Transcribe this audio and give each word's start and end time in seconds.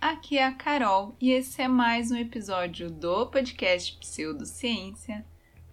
Aqui 0.00 0.38
é 0.38 0.46
a 0.46 0.52
Carol 0.52 1.14
e 1.20 1.30
esse 1.30 1.60
é 1.60 1.68
mais 1.68 2.10
um 2.10 2.16
episódio 2.16 2.90
do 2.90 3.26
podcast 3.26 3.98
Pseudociência. 3.98 5.26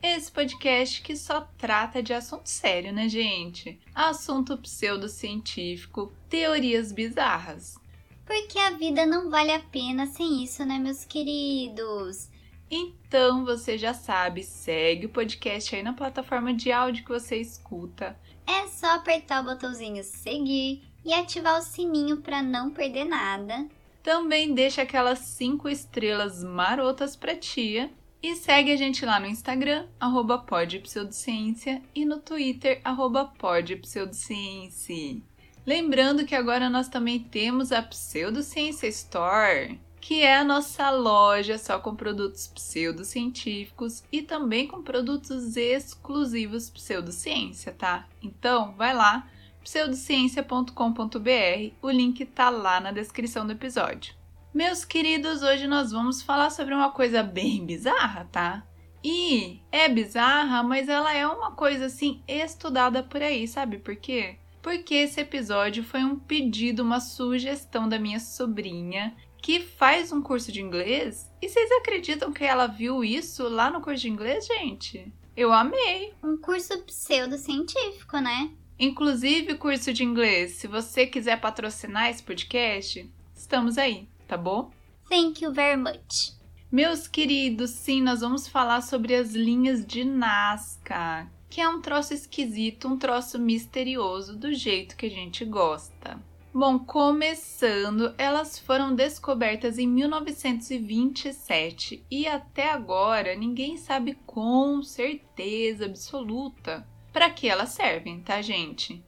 Esse 0.04 0.30
podcast 0.30 1.02
que 1.02 1.16
só 1.16 1.48
trata 1.58 2.04
de 2.04 2.14
assunto 2.14 2.46
sério, 2.46 2.92
né, 2.92 3.08
gente? 3.08 3.80
Assunto 3.96 4.58
pseudocientífico, 4.58 6.12
teorias 6.28 6.92
bizarras. 6.92 7.80
Porque 8.26 8.60
a 8.60 8.72
vida 8.72 9.06
não 9.06 9.30
vale 9.30 9.54
a 9.54 9.62
pena 9.62 10.06
sem 10.08 10.44
isso, 10.44 10.66
né, 10.66 10.78
meus 10.78 11.06
queridos? 11.06 12.30
Então 12.70 13.46
você 13.46 13.78
já 13.78 13.94
sabe, 13.94 14.44
segue 14.44 15.06
o 15.06 15.10
podcast 15.10 15.74
aí 15.74 15.82
na 15.82 15.94
plataforma 15.94 16.54
de 16.54 16.70
áudio 16.70 17.06
que 17.06 17.10
você 17.10 17.38
escuta. 17.38 18.20
É 18.46 18.68
só 18.68 18.96
apertar 18.96 19.42
o 19.42 19.46
botãozinho 19.46 20.04
seguir 20.04 20.84
e 21.06 21.14
ativar 21.14 21.58
o 21.58 21.62
sininho 21.62 22.18
para 22.18 22.44
não 22.44 22.70
perder 22.70 23.06
nada. 23.06 23.66
Também 24.08 24.54
deixa 24.54 24.84
aquelas 24.84 25.20
5 25.20 25.68
estrelas 25.68 26.42
marotas 26.42 27.14
pra 27.14 27.36
tia. 27.36 27.92
E 28.24 28.38
segue 28.38 28.72
a 28.72 28.78
gente 28.78 29.06
lá 29.06 29.20
no 29.20 29.26
Instagram, 29.26 29.86
arroba 30.00 30.38
podpseudociência, 30.38 31.82
e 31.94 32.06
no 32.06 32.18
Twitter, 32.18 32.80
arroba 32.86 33.26
podpseudociência. 33.38 35.22
Lembrando 35.66 36.26
que 36.26 36.34
agora 36.34 36.70
nós 36.70 36.88
também 36.88 37.20
temos 37.20 37.74
a 37.74 37.82
Pseudociência 37.82 38.88
Store, 38.88 39.78
que 40.00 40.22
é 40.22 40.38
a 40.38 40.44
nossa 40.46 40.90
loja 40.90 41.58
só 41.58 41.78
com 41.78 41.94
produtos 41.94 42.48
pseudocientíficos 42.48 44.06
e 44.10 44.22
também 44.22 44.68
com 44.68 44.82
produtos 44.82 45.58
exclusivos 45.58 46.70
pseudociência, 46.70 47.74
tá? 47.74 48.08
Então, 48.24 48.74
vai 48.78 48.94
lá 48.94 49.28
pseudociencia.com.br. 49.68 51.74
O 51.82 51.90
link 51.90 52.26
tá 52.28 52.50
lá 52.50 52.80
na 52.80 52.94
descrição 52.94 53.46
do 53.46 53.52
episódio. 53.52 54.16
Meus 54.54 54.86
queridos, 54.86 55.44
hoje 55.44 55.68
nós 55.68 55.92
vamos 55.92 56.22
falar 56.22 56.52
sobre 56.52 56.74
uma 56.74 56.92
coisa 56.92 57.22
bem 57.22 57.64
bizarra, 57.68 58.30
tá? 58.32 58.66
E 59.04 59.60
é 59.70 59.90
bizarra, 59.90 60.64
mas 60.64 60.88
ela 60.88 61.14
é 61.14 61.28
uma 61.28 61.52
coisa 61.52 61.88
assim 61.88 62.24
estudada 62.26 63.04
por 63.04 63.22
aí, 63.22 63.46
sabe 63.46 63.78
por 63.78 63.98
quê? 63.98 64.38
Porque 64.62 64.96
esse 64.96 65.20
episódio 65.20 65.84
foi 65.84 66.02
um 66.02 66.18
pedido, 66.18 66.82
uma 66.82 67.02
sugestão 67.02 67.90
da 67.90 68.00
minha 68.00 68.22
sobrinha 68.22 69.18
que 69.42 69.60
faz 69.60 70.14
um 70.14 70.22
curso 70.22 70.50
de 70.50 70.62
inglês. 70.62 71.30
E 71.42 71.50
vocês 71.50 71.70
acreditam 71.74 72.32
que 72.32 72.46
ela 72.46 72.68
viu 72.68 73.04
isso 73.04 73.50
lá 73.50 73.70
no 73.70 73.82
curso 73.82 74.02
de 74.02 74.10
inglês, 74.10 74.46
gente? 74.46 75.14
Eu 75.36 75.52
amei. 75.52 76.14
Um 76.24 76.38
curso 76.38 76.82
pseudocientífico, 76.84 78.18
né? 78.20 78.52
Inclusive, 78.80 79.56
curso 79.56 79.92
de 79.92 80.04
inglês, 80.04 80.52
se 80.52 80.68
você 80.68 81.08
quiser 81.08 81.42
patrocinar 81.42 82.12
esse 82.12 82.22
podcast, 82.22 83.12
estamos 83.36 83.76
aí, 83.76 84.08
tá 84.28 84.38
bom? 84.38 84.70
Thank 85.10 85.44
you 85.44 85.52
very 85.52 85.76
much. 85.76 86.38
Meus 86.72 87.08
queridos, 87.08 87.72
sim, 87.72 88.04
nós 88.04 88.22
vamos 88.22 88.48
falar 88.48 88.82
sobre 88.82 89.16
as 89.16 89.34
linhas 89.34 89.84
de 89.84 90.04
Nazca, 90.04 91.28
que 91.50 91.60
é 91.60 91.68
um 91.68 91.82
troço 91.82 92.14
esquisito, 92.14 92.88
um 92.88 93.00
troço 93.00 93.40
misterioso 93.40 94.38
do 94.38 94.54
jeito 94.54 94.96
que 94.96 95.08
a 95.08 95.10
gente 95.10 95.44
gosta. 95.44 96.22
Bom, 96.54 96.78
começando, 96.78 98.14
elas 98.16 98.60
foram 98.60 98.94
descobertas 98.94 99.80
em 99.80 99.88
1927 99.88 102.06
e 102.12 102.28
até 102.28 102.70
agora 102.70 103.36
ninguém 103.36 103.76
sabe 103.76 104.16
com 104.26 104.84
certeza 104.84 105.86
absoluta 105.86 106.86
para 107.18 107.32
que 107.32 107.50
elas 107.50 107.70
servem, 107.70 108.22
tá, 108.22 108.44
gente? 108.44 109.04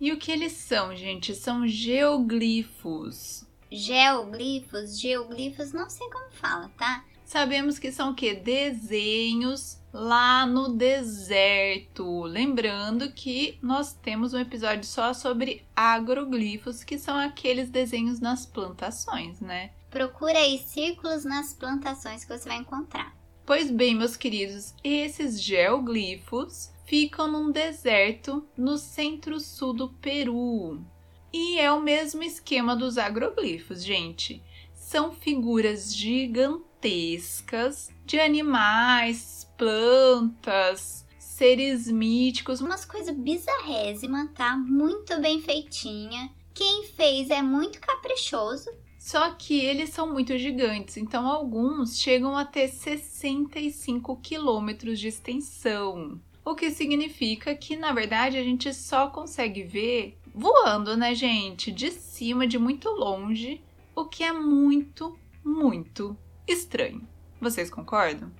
E 0.00 0.10
o 0.12 0.16
que 0.16 0.32
eles 0.32 0.52
são, 0.52 0.96
gente? 0.96 1.34
São 1.34 1.68
geoglifos. 1.68 3.44
Geoglifos, 3.70 4.98
geoglifos, 4.98 5.70
não 5.70 5.90
sei 5.90 6.08
como 6.08 6.30
fala, 6.30 6.70
tá? 6.78 7.04
Sabemos 7.22 7.78
que 7.78 7.92
são 7.92 8.12
o 8.12 8.14
quê? 8.14 8.32
Desenhos 8.34 9.78
lá 9.92 10.46
no 10.46 10.70
deserto. 10.70 12.22
Lembrando 12.22 13.12
que 13.12 13.58
nós 13.60 13.92
temos 13.92 14.32
um 14.32 14.38
episódio 14.38 14.84
só 14.84 15.12
sobre 15.12 15.62
agroglifos, 15.76 16.82
que 16.82 16.96
são 16.96 17.14
aqueles 17.18 17.68
desenhos 17.68 18.20
nas 18.20 18.46
plantações, 18.46 19.38
né? 19.38 19.72
Procura 19.90 20.38
aí 20.38 20.56
círculos 20.60 21.26
nas 21.26 21.52
plantações 21.52 22.24
que 22.24 22.38
você 22.38 22.48
vai 22.48 22.56
encontrar. 22.56 23.14
Pois 23.44 23.70
bem, 23.70 23.94
meus 23.94 24.16
queridos, 24.16 24.72
esses 24.82 25.42
geoglifos 25.42 26.70
ficam 26.90 27.30
num 27.30 27.52
deserto 27.52 28.44
no 28.56 28.76
centro-sul 28.76 29.72
do 29.72 29.90
Peru. 29.90 30.84
E 31.32 31.56
é 31.56 31.70
o 31.70 31.80
mesmo 31.80 32.24
esquema 32.24 32.74
dos 32.74 32.98
agroglifos, 32.98 33.84
gente. 33.84 34.42
São 34.74 35.12
figuras 35.12 35.94
gigantescas 35.94 37.90
de 38.04 38.18
animais, 38.18 39.48
plantas, 39.56 41.06
seres 41.16 41.86
míticos, 41.88 42.60
umas 42.60 42.84
coisas 42.84 43.16
bizarrésimas, 43.16 44.28
tá? 44.34 44.56
Muito 44.56 45.20
bem 45.20 45.40
feitinha. 45.40 46.28
Quem 46.52 46.86
fez 46.86 47.30
é 47.30 47.40
muito 47.40 47.80
caprichoso. 47.80 48.68
Só 48.98 49.30
que 49.34 49.64
eles 49.64 49.90
são 49.90 50.12
muito 50.12 50.36
gigantes, 50.36 50.96
então 50.96 51.28
alguns 51.28 52.00
chegam 52.00 52.36
a 52.36 52.44
ter 52.44 52.66
65 52.66 54.16
quilômetros 54.16 54.98
de 54.98 55.06
extensão 55.06 56.20
o 56.44 56.54
que 56.54 56.70
significa 56.70 57.54
que 57.54 57.76
na 57.76 57.92
verdade 57.92 58.36
a 58.36 58.42
gente 58.42 58.72
só 58.72 59.08
consegue 59.08 59.62
ver 59.62 60.18
voando, 60.34 60.96
né, 60.96 61.14
gente? 61.14 61.70
De 61.70 61.90
cima, 61.90 62.46
de 62.46 62.58
muito 62.58 62.88
longe, 62.90 63.62
o 63.94 64.04
que 64.04 64.24
é 64.24 64.32
muito, 64.32 65.18
muito 65.44 66.16
estranho. 66.46 67.06
Vocês 67.40 67.70
concordam? 67.70 68.30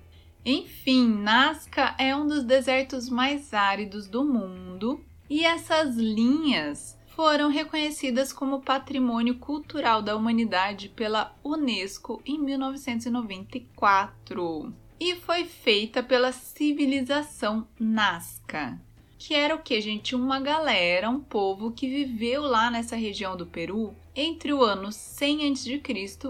Enfim, 0.43 1.07
Nazca 1.07 1.95
é 1.97 2.15
um 2.15 2.27
dos 2.27 2.43
desertos 2.43 3.09
mais 3.09 3.53
áridos 3.53 4.07
do 4.07 4.23
mundo 4.23 5.03
e 5.29 5.45
essas 5.45 5.95
linhas 5.95 6.99
foram 7.07 7.49
reconhecidas 7.49 8.33
como 8.33 8.61
Patrimônio 8.61 9.37
Cultural 9.37 10.01
da 10.01 10.15
Humanidade 10.15 10.89
pela 10.89 11.35
Unesco 11.43 12.21
em 12.25 12.39
1994 12.39 14.73
e 15.01 15.15
foi 15.15 15.45
feita 15.45 16.03
pela 16.03 16.31
civilização 16.31 17.67
Nazca, 17.79 18.79
que 19.17 19.33
era 19.33 19.55
o 19.55 19.61
que, 19.63 19.81
gente? 19.81 20.15
Uma 20.15 20.39
galera, 20.39 21.09
um 21.09 21.19
povo 21.19 21.71
que 21.71 21.89
viveu 21.89 22.43
lá 22.43 22.69
nessa 22.69 22.95
região 22.95 23.35
do 23.35 23.47
Peru 23.47 23.95
entre 24.15 24.53
o 24.53 24.63
ano 24.63 24.91
100 24.91 25.53
a.C. 25.53 25.81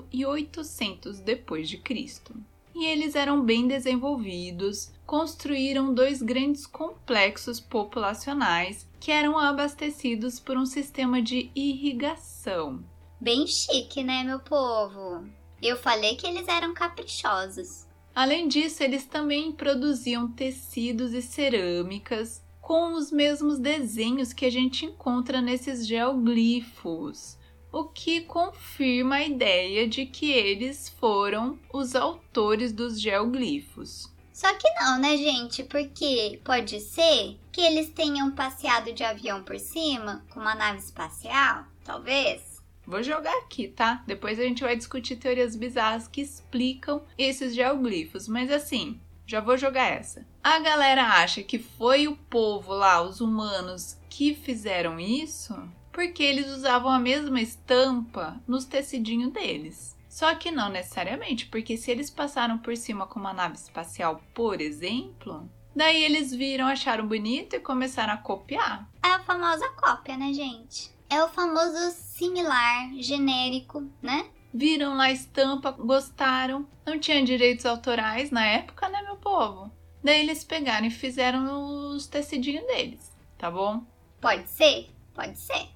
e 0.09 0.25
800 0.25 1.19
depois 1.19 1.67
de 1.67 1.79
Cristo. 1.79 2.33
E 2.73 2.85
eles 2.85 3.13
eram 3.13 3.43
bem 3.43 3.67
desenvolvidos, 3.67 4.93
construíram 5.05 5.93
dois 5.93 6.21
grandes 6.21 6.65
complexos 6.65 7.59
populacionais 7.59 8.87
que 9.01 9.11
eram 9.11 9.37
abastecidos 9.37 10.39
por 10.39 10.55
um 10.55 10.65
sistema 10.65 11.21
de 11.21 11.51
irrigação. 11.53 12.81
Bem 13.19 13.46
chique, 13.46 14.01
né, 14.01 14.23
meu 14.23 14.40
povo? 14.40 15.25
Eu 15.61 15.75
falei 15.75 16.16
que 16.16 16.25
eles 16.25 16.47
eram 16.47 16.73
caprichosos. 16.73 17.91
Além 18.13 18.47
disso, 18.47 18.84
eles 18.84 19.05
também 19.05 19.52
produziam 19.52 20.28
tecidos 20.28 21.13
e 21.13 21.22
cerâmicas 21.22 22.43
com 22.61 22.93
os 22.93 23.11
mesmos 23.11 23.58
desenhos 23.58 24.34
que 24.34 24.46
a 24.46 24.49
gente 24.49 24.85
encontra 24.85 25.41
nesses 25.41 25.87
geoglifos, 25.87 27.37
o 27.72 27.85
que 27.85 28.22
confirma 28.22 29.16
a 29.16 29.25
ideia 29.25 29.87
de 29.87 30.05
que 30.05 30.31
eles 30.31 30.90
foram 30.90 31.58
os 31.73 31.96
autores 31.96 32.72
dos 32.72 32.99
geoglifos. 32.99 34.11
Só 34.34 34.53
que 34.55 34.69
não, 34.79 34.99
né, 34.99 35.17
gente? 35.17 35.63
Porque 35.63 36.40
pode 36.43 36.79
ser 36.79 37.37
que 37.52 37.61
eles 37.61 37.90
tenham 37.90 38.31
passeado 38.31 38.91
de 38.91 39.03
avião 39.03 39.43
por 39.43 39.59
cima 39.59 40.25
com 40.31 40.40
uma 40.40 40.55
nave 40.55 40.79
espacial, 40.79 41.66
talvez. 41.85 42.50
Vou 42.91 43.02
jogar 43.02 43.34
aqui, 43.38 43.70
tá? 43.70 44.03
Depois 44.05 44.38
a 44.38 44.43
gente 44.43 44.64
vai 44.64 44.76
discutir 44.76 45.16
teorias 45.16 45.55
bizarras 45.55 46.09
que 46.09 46.20
explicam 46.20 47.02
esses 47.17 47.55
geoglifos, 47.55 48.28
mas 48.28 48.52
assim, 48.52 48.99
já 49.26 49.40
vou 49.40 49.58
jogar 49.58 49.85
essa. 49.85 50.28
A 50.43 50.59
galera 50.59 51.02
acha 51.05 51.41
que 51.41 51.58
foi 51.58 52.09
o 52.09 52.17
povo 52.17 52.73
lá, 52.73 53.02
os 53.02 53.22
humanos, 53.22 53.97
que 54.09 54.35
fizeram 54.35 54.99
isso 54.99 55.55
porque 55.91 56.22
eles 56.22 56.47
usavam 56.47 56.91
a 56.91 56.99
mesma 56.99 57.41
estampa 57.41 58.41
nos 58.46 58.66
tecidinhos 58.66 59.32
deles. 59.32 59.97
Só 60.09 60.35
que 60.35 60.52
não 60.52 60.70
necessariamente, 60.70 61.46
porque 61.46 61.78
se 61.78 61.91
eles 61.91 62.09
passaram 62.09 62.58
por 62.58 62.76
cima 62.76 63.08
com 63.08 63.20
uma 63.20 63.34
nave 63.34 63.55
espacial, 63.55 64.22
por 64.34 64.59
exemplo, 64.59 65.49
daí 65.73 66.03
eles 66.03 66.34
viram, 66.34 66.67
acharam 66.67 67.08
bonito 67.08 67.55
e 67.55 67.59
começaram 67.59 68.14
a 68.14 68.17
copiar. 68.17 68.90
É 69.02 69.08
a 69.08 69.20
famosa 69.20 69.70
cópia, 69.70 70.17
né, 70.17 70.34
gente? 70.34 70.91
É 71.11 71.22
o 71.22 71.28
famoso 71.28 71.91
similar, 71.91 72.93
genérico, 72.96 73.85
né? 74.02 74.29
Viram 74.53 74.96
lá 74.96 75.03
a 75.05 75.11
estampa, 75.11 75.69
gostaram, 75.72 76.66
não 76.85 76.97
tinha 76.97 77.22
direitos 77.22 77.66
autorais 77.66 78.31
na 78.31 78.46
época, 78.46 78.87
né, 78.87 79.02
meu 79.02 79.17
povo? 79.17 79.69
Daí 80.02 80.22
eles 80.22 80.46
pegaram 80.46 80.87
e 80.87 80.90
fizeram 80.90 81.90
os 81.90 82.08
tecidinhos 82.08 82.66
deles, 82.66 83.13
tá 83.37 83.52
bom? 83.52 83.84
Pode 84.22 84.47
ser? 84.47 84.90
Pode 85.13 85.37
ser. 85.37 85.67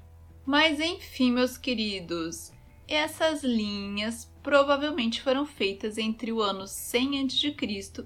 Mas 0.45 0.79
enfim, 0.79 1.33
meus 1.33 1.57
queridos, 1.57 2.53
essas 2.87 3.43
linhas 3.43 4.31
provavelmente 4.45 5.21
foram 5.23 5.43
feitas 5.43 5.97
entre 5.97 6.31
o 6.31 6.39
ano 6.39 6.67
100 6.67 7.21
a.C. 7.21 7.55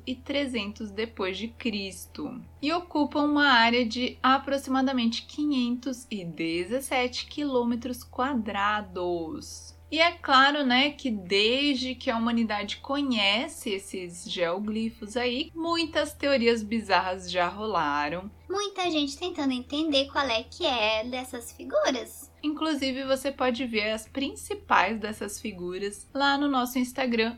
e 0.07 0.15
300 0.15 0.89
depois 0.89 1.37
de 1.37 1.49
Cristo 1.49 2.41
e 2.61 2.71
ocupam 2.71 3.23
uma 3.23 3.47
área 3.47 3.85
de 3.85 4.17
aproximadamente 4.23 5.25
517 5.25 7.25
quilômetros 7.25 8.05
quadrados. 8.05 9.77
E 9.91 9.99
é 9.99 10.11
claro, 10.11 10.63
né, 10.65 10.91
que 10.91 11.09
desde 11.09 11.95
que 11.95 12.11
a 12.11 12.17
humanidade 12.17 12.77
conhece 12.77 13.71
esses 13.71 14.29
geoglifos 14.29 15.17
aí, 15.17 15.51
muitas 15.55 16.13
teorias 16.13 16.61
bizarras 16.61 17.29
já 17.29 17.47
rolaram. 17.47 18.29
Muita 18.47 18.89
gente 18.91 19.17
tentando 19.17 19.53
entender 19.53 20.11
qual 20.11 20.27
é 20.27 20.43
que 20.43 20.65
é 20.65 21.03
dessas 21.03 21.51
figuras. 21.51 22.31
Inclusive, 22.41 23.03
você 23.03 23.31
pode 23.31 23.65
ver 23.65 23.91
as 23.91 24.07
principais 24.07 24.99
dessas 24.99 25.41
figuras 25.41 26.07
lá 26.13 26.37
no 26.37 26.47
nosso 26.47 26.79
Instagram, 26.79 27.35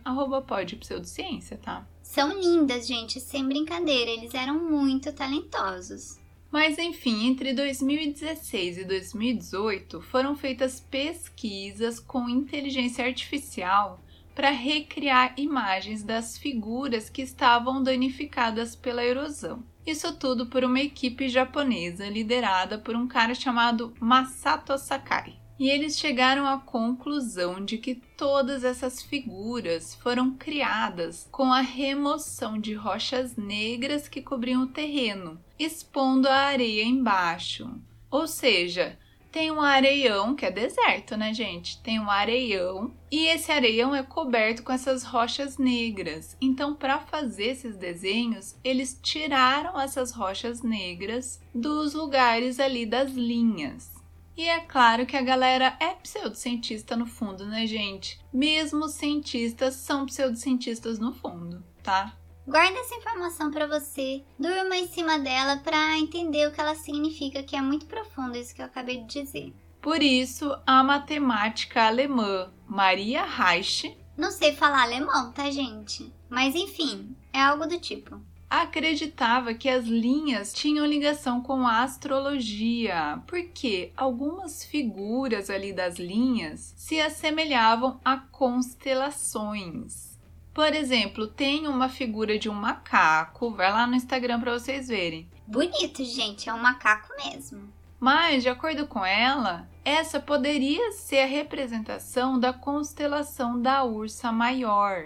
@podpseudociência, 0.47 1.57
tá? 1.57 1.87
São 2.03 2.37
lindas, 2.37 2.85
gente, 2.85 3.19
sem 3.19 3.47
brincadeira, 3.47 4.11
eles 4.11 4.33
eram 4.33 4.59
muito 4.69 5.13
talentosos. 5.13 6.20
Mas 6.51 6.77
enfim, 6.77 7.27
entre 7.27 7.53
2016 7.53 8.79
e 8.79 8.83
2018 8.83 10.01
foram 10.01 10.35
feitas 10.35 10.81
pesquisas 10.81 11.99
com 11.99 12.27
inteligência 12.27 13.05
artificial 13.05 14.01
para 14.35 14.49
recriar 14.49 15.33
imagens 15.37 16.03
das 16.03 16.37
figuras 16.37 17.09
que 17.09 17.21
estavam 17.21 17.81
danificadas 17.81 18.75
pela 18.75 19.03
erosão. 19.03 19.63
Isso 19.85 20.13
tudo 20.17 20.45
por 20.45 20.63
uma 20.63 20.79
equipe 20.79 21.29
japonesa 21.29 22.07
liderada 22.07 22.77
por 22.77 22.95
um 22.95 23.07
cara 23.07 23.33
chamado 23.33 23.93
Masato 23.99 24.77
Sakai. 24.77 25.40
E 25.61 25.69
eles 25.69 25.99
chegaram 25.99 26.47
à 26.47 26.57
conclusão 26.57 27.63
de 27.63 27.77
que 27.77 27.93
todas 27.93 28.63
essas 28.63 28.99
figuras 28.99 29.93
foram 29.93 30.31
criadas 30.31 31.29
com 31.31 31.53
a 31.53 31.61
remoção 31.61 32.57
de 32.59 32.73
rochas 32.73 33.35
negras 33.35 34.07
que 34.07 34.23
cobriam 34.23 34.63
o 34.63 34.69
terreno, 34.69 35.39
expondo 35.59 36.27
a 36.27 36.35
areia 36.35 36.83
embaixo. 36.83 37.69
Ou 38.09 38.25
seja, 38.25 38.97
tem 39.31 39.51
um 39.51 39.61
areião, 39.61 40.33
que 40.33 40.47
é 40.47 40.51
deserto, 40.51 41.15
né, 41.15 41.31
gente? 41.31 41.79
Tem 41.83 41.99
um 41.99 42.09
areião 42.09 42.91
e 43.11 43.27
esse 43.27 43.51
areião 43.51 43.93
é 43.93 44.01
coberto 44.01 44.63
com 44.63 44.71
essas 44.71 45.03
rochas 45.03 45.59
negras. 45.59 46.35
Então, 46.41 46.73
para 46.73 46.97
fazer 46.97 47.49
esses 47.51 47.77
desenhos, 47.77 48.55
eles 48.63 48.99
tiraram 48.99 49.79
essas 49.79 50.11
rochas 50.11 50.63
negras 50.63 51.39
dos 51.53 51.93
lugares 51.93 52.59
ali 52.59 52.83
das 52.83 53.11
linhas. 53.11 54.00
E 54.35 54.47
é 54.47 54.59
claro 54.61 55.05
que 55.05 55.17
a 55.17 55.21
galera 55.21 55.75
é 55.79 55.89
pseudocientista 55.95 56.95
no 56.95 57.05
fundo, 57.05 57.45
né, 57.45 57.67
gente? 57.67 58.19
Mesmo 58.33 58.85
os 58.85 58.93
cientistas 58.93 59.75
são 59.75 60.05
pseudocientistas 60.05 60.99
no 60.99 61.13
fundo, 61.13 61.63
tá? 61.83 62.15
Guarda 62.47 62.79
essa 62.79 62.95
informação 62.95 63.51
para 63.51 63.67
você, 63.67 64.23
durma 64.39 64.75
em 64.75 64.87
cima 64.87 65.19
dela 65.19 65.57
para 65.57 65.97
entender 65.97 66.47
o 66.47 66.51
que 66.51 66.59
ela 66.59 66.75
significa, 66.75 67.43
que 67.43 67.55
é 67.55 67.61
muito 67.61 67.85
profundo 67.85 68.37
isso 68.37 68.55
que 68.55 68.61
eu 68.61 68.65
acabei 68.65 69.03
de 69.03 69.21
dizer. 69.21 69.53
Por 69.81 70.01
isso, 70.01 70.55
a 70.65 70.83
matemática 70.83 71.85
alemã 71.85 72.51
Maria 72.67 73.23
Reich. 73.23 73.97
Não 74.17 74.31
sei 74.31 74.55
falar 74.55 74.83
alemão, 74.83 75.31
tá, 75.31 75.49
gente? 75.49 76.11
Mas 76.29 76.55
enfim, 76.55 77.15
é 77.33 77.41
algo 77.41 77.67
do 77.67 77.79
tipo 77.79 78.19
acreditava 78.51 79.53
que 79.53 79.69
as 79.69 79.85
linhas 79.85 80.51
tinham 80.51 80.85
ligação 80.85 81.41
com 81.41 81.65
a 81.65 81.83
astrologia, 81.83 83.21
porque 83.25 83.93
algumas 83.95 84.65
figuras 84.65 85.49
ali 85.49 85.71
das 85.71 85.97
linhas 85.97 86.73
se 86.75 86.99
assemelhavam 86.99 87.97
a 88.03 88.17
constelações. 88.17 90.19
Por 90.53 90.75
exemplo, 90.75 91.27
tem 91.27 91.65
uma 91.65 91.87
figura 91.87 92.37
de 92.37 92.49
um 92.49 92.53
macaco, 92.53 93.51
vai 93.51 93.71
lá 93.71 93.87
no 93.87 93.95
Instagram 93.95 94.41
para 94.41 94.51
vocês 94.51 94.89
verem. 94.89 95.29
Bonito, 95.47 96.03
gente, 96.03 96.49
é 96.49 96.53
um 96.53 96.61
macaco 96.61 97.07
mesmo. 97.23 97.71
Mas, 97.97 98.43
de 98.43 98.49
acordo 98.49 98.85
com 98.85 99.05
ela, 99.05 99.65
essa 99.85 100.19
poderia 100.19 100.91
ser 100.91 101.19
a 101.19 101.25
representação 101.25 102.37
da 102.37 102.51
constelação 102.51 103.61
da 103.61 103.85
Ursa 103.85 104.29
Maior. 104.29 105.05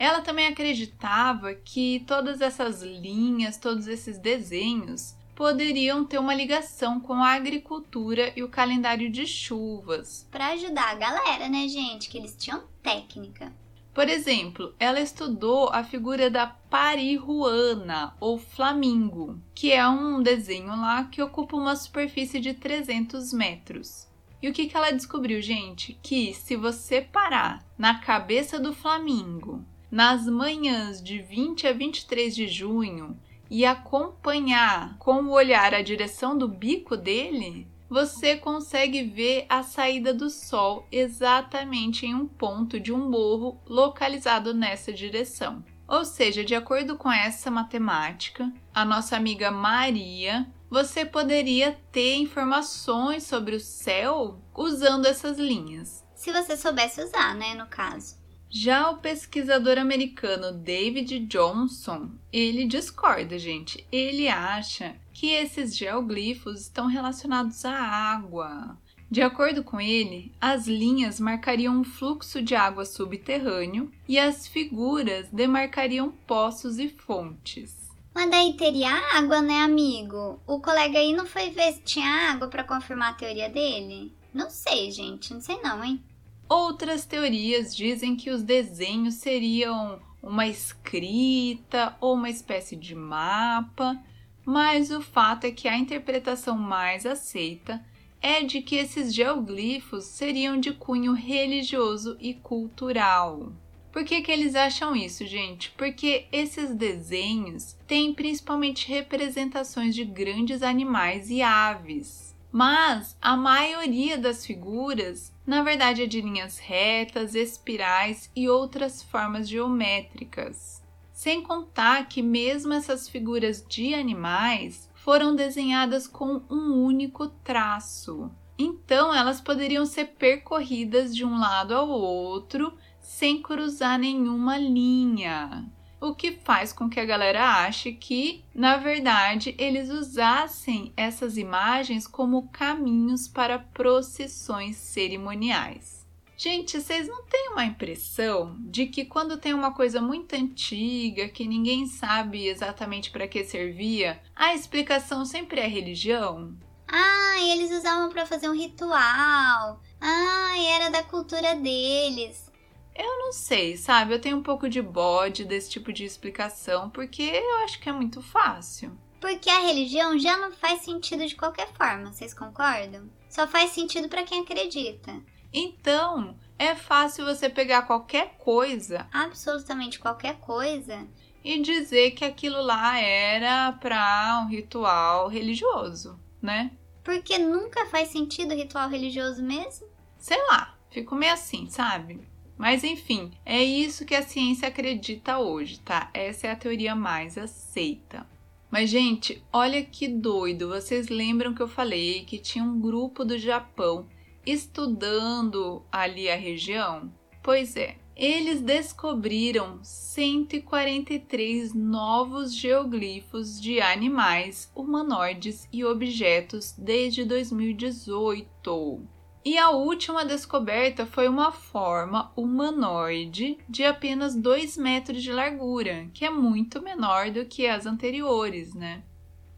Ela 0.00 0.22
também 0.22 0.46
acreditava 0.46 1.52
que 1.52 2.02
todas 2.06 2.40
essas 2.40 2.82
linhas, 2.82 3.58
todos 3.58 3.86
esses 3.86 4.18
desenhos 4.18 5.14
poderiam 5.34 6.06
ter 6.06 6.16
uma 6.16 6.34
ligação 6.34 6.98
com 6.98 7.12
a 7.22 7.34
agricultura 7.34 8.32
e 8.34 8.42
o 8.42 8.48
calendário 8.48 9.12
de 9.12 9.26
chuvas. 9.26 10.26
Para 10.30 10.52
ajudar 10.52 10.88
a 10.88 10.94
galera, 10.94 11.50
né, 11.50 11.68
gente? 11.68 12.08
Que 12.08 12.16
eles 12.16 12.34
tinham 12.34 12.64
técnica. 12.82 13.52
Por 13.92 14.08
exemplo, 14.08 14.74
ela 14.80 15.00
estudou 15.00 15.68
a 15.68 15.84
figura 15.84 16.30
da 16.30 16.46
parihuana 16.46 18.16
ou 18.18 18.38
flamingo, 18.38 19.38
que 19.54 19.70
é 19.70 19.86
um 19.86 20.22
desenho 20.22 20.68
lá 20.68 21.04
que 21.04 21.20
ocupa 21.20 21.58
uma 21.58 21.76
superfície 21.76 22.40
de 22.40 22.54
300 22.54 23.34
metros. 23.34 24.08
E 24.40 24.48
o 24.48 24.52
que, 24.54 24.66
que 24.66 24.74
ela 24.74 24.92
descobriu, 24.92 25.42
gente? 25.42 25.98
Que 26.02 26.32
se 26.32 26.56
você 26.56 27.02
parar 27.02 27.62
na 27.76 27.98
cabeça 27.98 28.58
do 28.58 28.72
flamingo 28.72 29.62
nas 29.90 30.26
manhãs 30.26 31.02
de 31.02 31.20
20 31.20 31.66
a 31.66 31.72
23 31.72 32.34
de 32.34 32.46
junho 32.46 33.18
e 33.50 33.64
acompanhar 33.66 34.96
com 34.98 35.24
o 35.24 35.30
olhar 35.30 35.74
a 35.74 35.82
direção 35.82 36.38
do 36.38 36.46
bico 36.46 36.96
dele, 36.96 37.66
você 37.88 38.36
consegue 38.36 39.02
ver 39.02 39.46
a 39.48 39.64
saída 39.64 40.14
do 40.14 40.30
sol 40.30 40.86
exatamente 40.92 42.06
em 42.06 42.14
um 42.14 42.26
ponto 42.26 42.78
de 42.78 42.92
um 42.92 43.10
morro 43.10 43.60
localizado 43.66 44.54
nessa 44.54 44.92
direção. 44.92 45.64
Ou 45.88 46.04
seja, 46.04 46.44
de 46.44 46.54
acordo 46.54 46.96
com 46.96 47.10
essa 47.10 47.50
matemática, 47.50 48.52
a 48.72 48.84
nossa 48.84 49.16
amiga 49.16 49.50
Maria, 49.50 50.46
você 50.70 51.04
poderia 51.04 51.76
ter 51.90 52.14
informações 52.14 53.24
sobre 53.24 53.56
o 53.56 53.60
céu 53.60 54.40
usando 54.54 55.06
essas 55.06 55.36
linhas. 55.36 56.04
Se 56.14 56.30
você 56.30 56.56
soubesse 56.56 57.02
usar, 57.02 57.34
né, 57.34 57.54
no 57.54 57.66
caso. 57.66 58.19
Já 58.52 58.90
o 58.90 58.96
pesquisador 58.96 59.78
americano 59.78 60.52
David 60.52 61.20
Johnson, 61.26 62.10
ele 62.32 62.66
discorda, 62.66 63.38
gente. 63.38 63.86
Ele 63.92 64.28
acha 64.28 64.96
que 65.12 65.28
esses 65.28 65.76
geoglifos 65.76 66.62
estão 66.62 66.88
relacionados 66.88 67.64
à 67.64 67.72
água. 67.72 68.76
De 69.08 69.22
acordo 69.22 69.62
com 69.62 69.80
ele, 69.80 70.32
as 70.40 70.66
linhas 70.66 71.20
marcariam 71.20 71.80
um 71.80 71.84
fluxo 71.84 72.42
de 72.42 72.56
água 72.56 72.84
subterrâneo 72.84 73.90
e 74.08 74.18
as 74.18 74.48
figuras 74.48 75.28
demarcariam 75.32 76.10
poços 76.26 76.78
e 76.80 76.88
fontes. 76.88 77.90
Mas 78.12 78.30
daí 78.30 78.54
teria 78.54 78.90
água, 79.16 79.40
né, 79.40 79.62
amigo? 79.62 80.40
O 80.44 80.60
colega 80.60 80.98
aí 80.98 81.12
não 81.12 81.24
foi 81.24 81.50
ver 81.50 81.72
se 81.72 81.82
tinha 81.82 82.32
água 82.32 82.48
para 82.48 82.64
confirmar 82.64 83.10
a 83.10 83.14
teoria 83.14 83.48
dele? 83.48 84.12
Não 84.34 84.50
sei, 84.50 84.90
gente, 84.90 85.32
não 85.32 85.40
sei 85.40 85.60
não, 85.62 85.82
hein? 85.84 86.02
Outras 86.50 87.06
teorias 87.06 87.76
dizem 87.76 88.16
que 88.16 88.28
os 88.28 88.42
desenhos 88.42 89.14
seriam 89.14 90.00
uma 90.20 90.48
escrita 90.48 91.96
ou 92.00 92.14
uma 92.14 92.28
espécie 92.28 92.74
de 92.74 92.92
mapa, 92.92 93.96
mas 94.44 94.90
o 94.90 95.00
fato 95.00 95.44
é 95.44 95.52
que 95.52 95.68
a 95.68 95.78
interpretação 95.78 96.58
mais 96.58 97.06
aceita 97.06 97.80
é 98.20 98.42
de 98.42 98.62
que 98.62 98.74
esses 98.74 99.14
geoglifos 99.14 100.06
seriam 100.06 100.58
de 100.58 100.72
cunho 100.72 101.12
religioso 101.12 102.16
e 102.20 102.34
cultural. 102.34 103.52
Por 103.92 104.04
que, 104.04 104.20
que 104.20 104.32
eles 104.32 104.56
acham 104.56 104.96
isso, 104.96 105.24
gente? 105.24 105.70
Porque 105.78 106.26
esses 106.32 106.74
desenhos 106.74 107.76
têm 107.86 108.12
principalmente 108.12 108.88
representações 108.88 109.94
de 109.94 110.04
grandes 110.04 110.64
animais 110.64 111.30
e 111.30 111.42
aves. 111.42 112.29
Mas 112.52 113.16
a 113.22 113.36
maioria 113.36 114.18
das 114.18 114.44
figuras, 114.44 115.32
na 115.46 115.62
verdade, 115.62 116.02
é 116.02 116.06
de 116.06 116.20
linhas 116.20 116.58
retas, 116.58 117.34
espirais 117.34 118.30
e 118.34 118.48
outras 118.48 119.02
formas 119.02 119.48
geométricas. 119.48 120.82
Sem 121.12 121.42
contar 121.42 122.08
que, 122.08 122.22
mesmo 122.22 122.72
essas 122.72 123.08
figuras 123.08 123.64
de 123.68 123.94
animais 123.94 124.90
foram 124.94 125.36
desenhadas 125.36 126.08
com 126.08 126.42
um 126.50 126.82
único 126.82 127.28
traço. 127.28 128.30
Então, 128.58 129.14
elas 129.14 129.40
poderiam 129.40 129.86
ser 129.86 130.06
percorridas 130.18 131.14
de 131.14 131.24
um 131.24 131.38
lado 131.38 131.74
ao 131.74 131.88
outro 131.88 132.76
sem 133.00 133.40
cruzar 133.40 133.98
nenhuma 133.98 134.58
linha. 134.58 135.70
O 136.00 136.14
que 136.14 136.32
faz 136.32 136.72
com 136.72 136.88
que 136.88 136.98
a 136.98 137.04
galera 137.04 137.64
ache 137.64 137.92
que, 137.92 138.42
na 138.54 138.78
verdade, 138.78 139.54
eles 139.58 139.90
usassem 139.90 140.92
essas 140.96 141.36
imagens 141.36 142.06
como 142.06 142.48
caminhos 142.48 143.28
para 143.28 143.58
procissões 143.58 144.76
cerimoniais. 144.76 146.00
Gente, 146.38 146.80
vocês 146.80 147.06
não 147.06 147.22
têm 147.24 147.50
uma 147.50 147.66
impressão 147.66 148.56
de 148.60 148.86
que 148.86 149.04
quando 149.04 149.36
tem 149.36 149.52
uma 149.52 149.74
coisa 149.74 150.00
muito 150.00 150.34
antiga, 150.34 151.28
que 151.28 151.46
ninguém 151.46 151.86
sabe 151.86 152.46
exatamente 152.46 153.10
para 153.10 153.28
que 153.28 153.44
servia, 153.44 154.18
a 154.34 154.54
explicação 154.54 155.26
sempre 155.26 155.60
é 155.60 155.66
religião? 155.66 156.56
Ah, 156.88 157.36
eles 157.42 157.70
usavam 157.70 158.08
para 158.08 158.24
fazer 158.24 158.48
um 158.48 158.56
ritual. 158.56 159.82
Ah, 160.00 160.54
era 160.58 160.88
da 160.88 161.02
cultura 161.02 161.54
deles. 161.56 162.49
Eu 162.94 163.18
não 163.18 163.32
sei, 163.32 163.76
sabe? 163.76 164.14
Eu 164.14 164.20
tenho 164.20 164.36
um 164.36 164.42
pouco 164.42 164.68
de 164.68 164.82
bode 164.82 165.44
desse 165.44 165.70
tipo 165.70 165.92
de 165.92 166.04
explicação, 166.04 166.90
porque 166.90 167.22
eu 167.22 167.56
acho 167.64 167.80
que 167.80 167.88
é 167.88 167.92
muito 167.92 168.20
fácil. 168.20 168.96
Porque 169.20 169.50
a 169.50 169.60
religião 169.60 170.18
já 170.18 170.36
não 170.38 170.50
faz 170.50 170.82
sentido 170.82 171.26
de 171.26 171.36
qualquer 171.36 171.68
forma, 171.74 172.12
vocês 172.12 172.32
concordam? 172.32 173.10
Só 173.28 173.46
faz 173.46 173.70
sentido 173.70 174.08
para 174.08 174.24
quem 174.24 174.42
acredita. 174.42 175.20
Então, 175.52 176.36
é 176.58 176.74
fácil 176.74 177.24
você 177.24 177.48
pegar 177.48 177.82
qualquer 177.82 178.36
coisa, 178.38 179.06
absolutamente 179.12 179.98
qualquer 179.98 180.36
coisa, 180.38 181.06
e 181.44 181.60
dizer 181.60 182.12
que 182.12 182.24
aquilo 182.24 182.62
lá 182.62 182.98
era 182.98 183.72
para 183.72 184.42
um 184.42 184.48
ritual 184.48 185.28
religioso, 185.28 186.18
né? 186.40 186.70
Porque 187.02 187.38
nunca 187.38 187.86
faz 187.86 188.08
sentido 188.08 188.54
ritual 188.54 188.88
religioso 188.88 189.42
mesmo? 189.42 189.88
Sei 190.18 190.38
lá, 190.48 190.76
fico 190.90 191.14
meio 191.14 191.32
assim, 191.32 191.68
sabe? 191.68 192.20
Mas 192.60 192.84
enfim, 192.84 193.32
é 193.42 193.64
isso 193.64 194.04
que 194.04 194.14
a 194.14 194.20
ciência 194.22 194.68
acredita 194.68 195.38
hoje, 195.38 195.80
tá? 195.80 196.10
Essa 196.12 196.46
é 196.46 196.50
a 196.50 196.56
teoria 196.56 196.94
mais 196.94 197.38
aceita. 197.38 198.26
Mas, 198.70 198.90
gente, 198.90 199.42
olha 199.50 199.82
que 199.82 200.06
doido! 200.06 200.68
Vocês 200.68 201.08
lembram 201.08 201.54
que 201.54 201.62
eu 201.62 201.66
falei 201.66 202.22
que 202.22 202.36
tinha 202.36 202.62
um 202.62 202.78
grupo 202.78 203.24
do 203.24 203.38
Japão 203.38 204.06
estudando 204.44 205.82
ali 205.90 206.28
a 206.28 206.36
região? 206.36 207.10
Pois 207.42 207.76
é, 207.76 207.96
eles 208.14 208.60
descobriram 208.60 209.78
143 209.82 211.72
novos 211.72 212.54
geoglifos 212.54 213.58
de 213.58 213.80
animais, 213.80 214.70
humanoides 214.76 215.66
e 215.72 215.82
objetos 215.82 216.74
desde 216.76 217.24
2018. 217.24 219.00
E 219.42 219.56
a 219.56 219.70
última 219.70 220.22
descoberta 220.22 221.06
foi 221.06 221.26
uma 221.26 221.50
forma 221.50 222.30
humanoide 222.36 223.56
de 223.66 223.84
apenas 223.84 224.34
2 224.34 224.76
metros 224.76 225.22
de 225.22 225.32
largura, 225.32 226.08
que 226.12 226.26
é 226.26 226.30
muito 226.30 226.82
menor 226.82 227.30
do 227.30 227.46
que 227.46 227.66
as 227.66 227.86
anteriores, 227.86 228.74
né? 228.74 229.02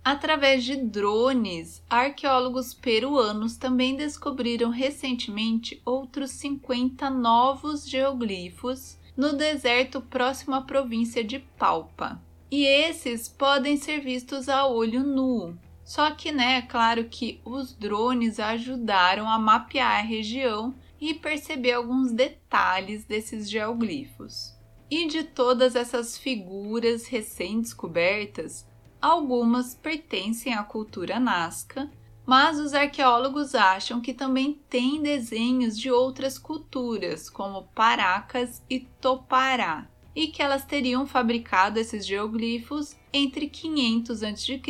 Através 0.05 0.65
de 0.65 0.77
drones, 0.77 1.83
arqueólogos 1.91 2.73
peruanos 2.75 3.57
também 3.57 3.97
descobriram 3.97 4.71
recentemente 4.71 5.81
outros 5.85 6.31
50 6.33 7.11
novos 7.11 7.89
geoglifos 7.89 8.99
no 9.17 9.33
deserto 9.33 10.01
próximo 10.01 10.55
à 10.55 10.62
província 10.62 11.25
de 11.25 11.41
Palpa. 11.59 12.21
E 12.51 12.65
esses 12.67 13.29
podem 13.29 13.77
ser 13.77 14.01
vistos 14.01 14.49
a 14.49 14.67
olho 14.67 15.03
nu, 15.03 15.57
só 15.85 16.11
que, 16.12 16.31
né, 16.31 16.59
é 16.59 16.62
claro 16.62 17.05
que 17.05 17.41
os 17.45 17.75
drones 17.75 18.39
ajudaram 18.39 19.29
a 19.29 19.39
mapear 19.39 19.99
a 19.99 20.03
região 20.03 20.75
e 21.01 21.15
perceber 21.15 21.73
alguns 21.73 22.12
detalhes 22.12 23.05
desses 23.05 23.51
geoglifos. 23.51 24.57
E 24.91 25.09
de 25.09 25.25
todas 25.25 25.75
essas 25.75 26.17
figuras 26.17 27.07
recém-descobertas, 27.07 28.67
algumas 29.01 29.75
pertencem 29.75 30.55
à 30.55 30.62
cultura 30.62 31.19
Nazca, 31.19 31.91
mas 32.25 32.61
os 32.61 32.73
arqueólogos 32.73 33.55
acham 33.55 34.01
que 34.01 34.15
também 34.15 34.61
tem 34.71 35.03
desenhos 35.03 35.77
de 35.77 35.91
outras 35.91 36.39
culturas, 36.39 37.29
como 37.29 37.65
Paracas 37.75 38.62
e 38.71 38.81
Topará, 39.01 39.89
e 40.14 40.28
que 40.28 40.42
elas 40.42 40.64
teriam 40.64 41.07
fabricado 41.07 41.78
esses 41.78 42.07
geoglifos 42.07 42.97
entre 43.12 43.49
500 43.49 44.23
a.C. 44.23 44.61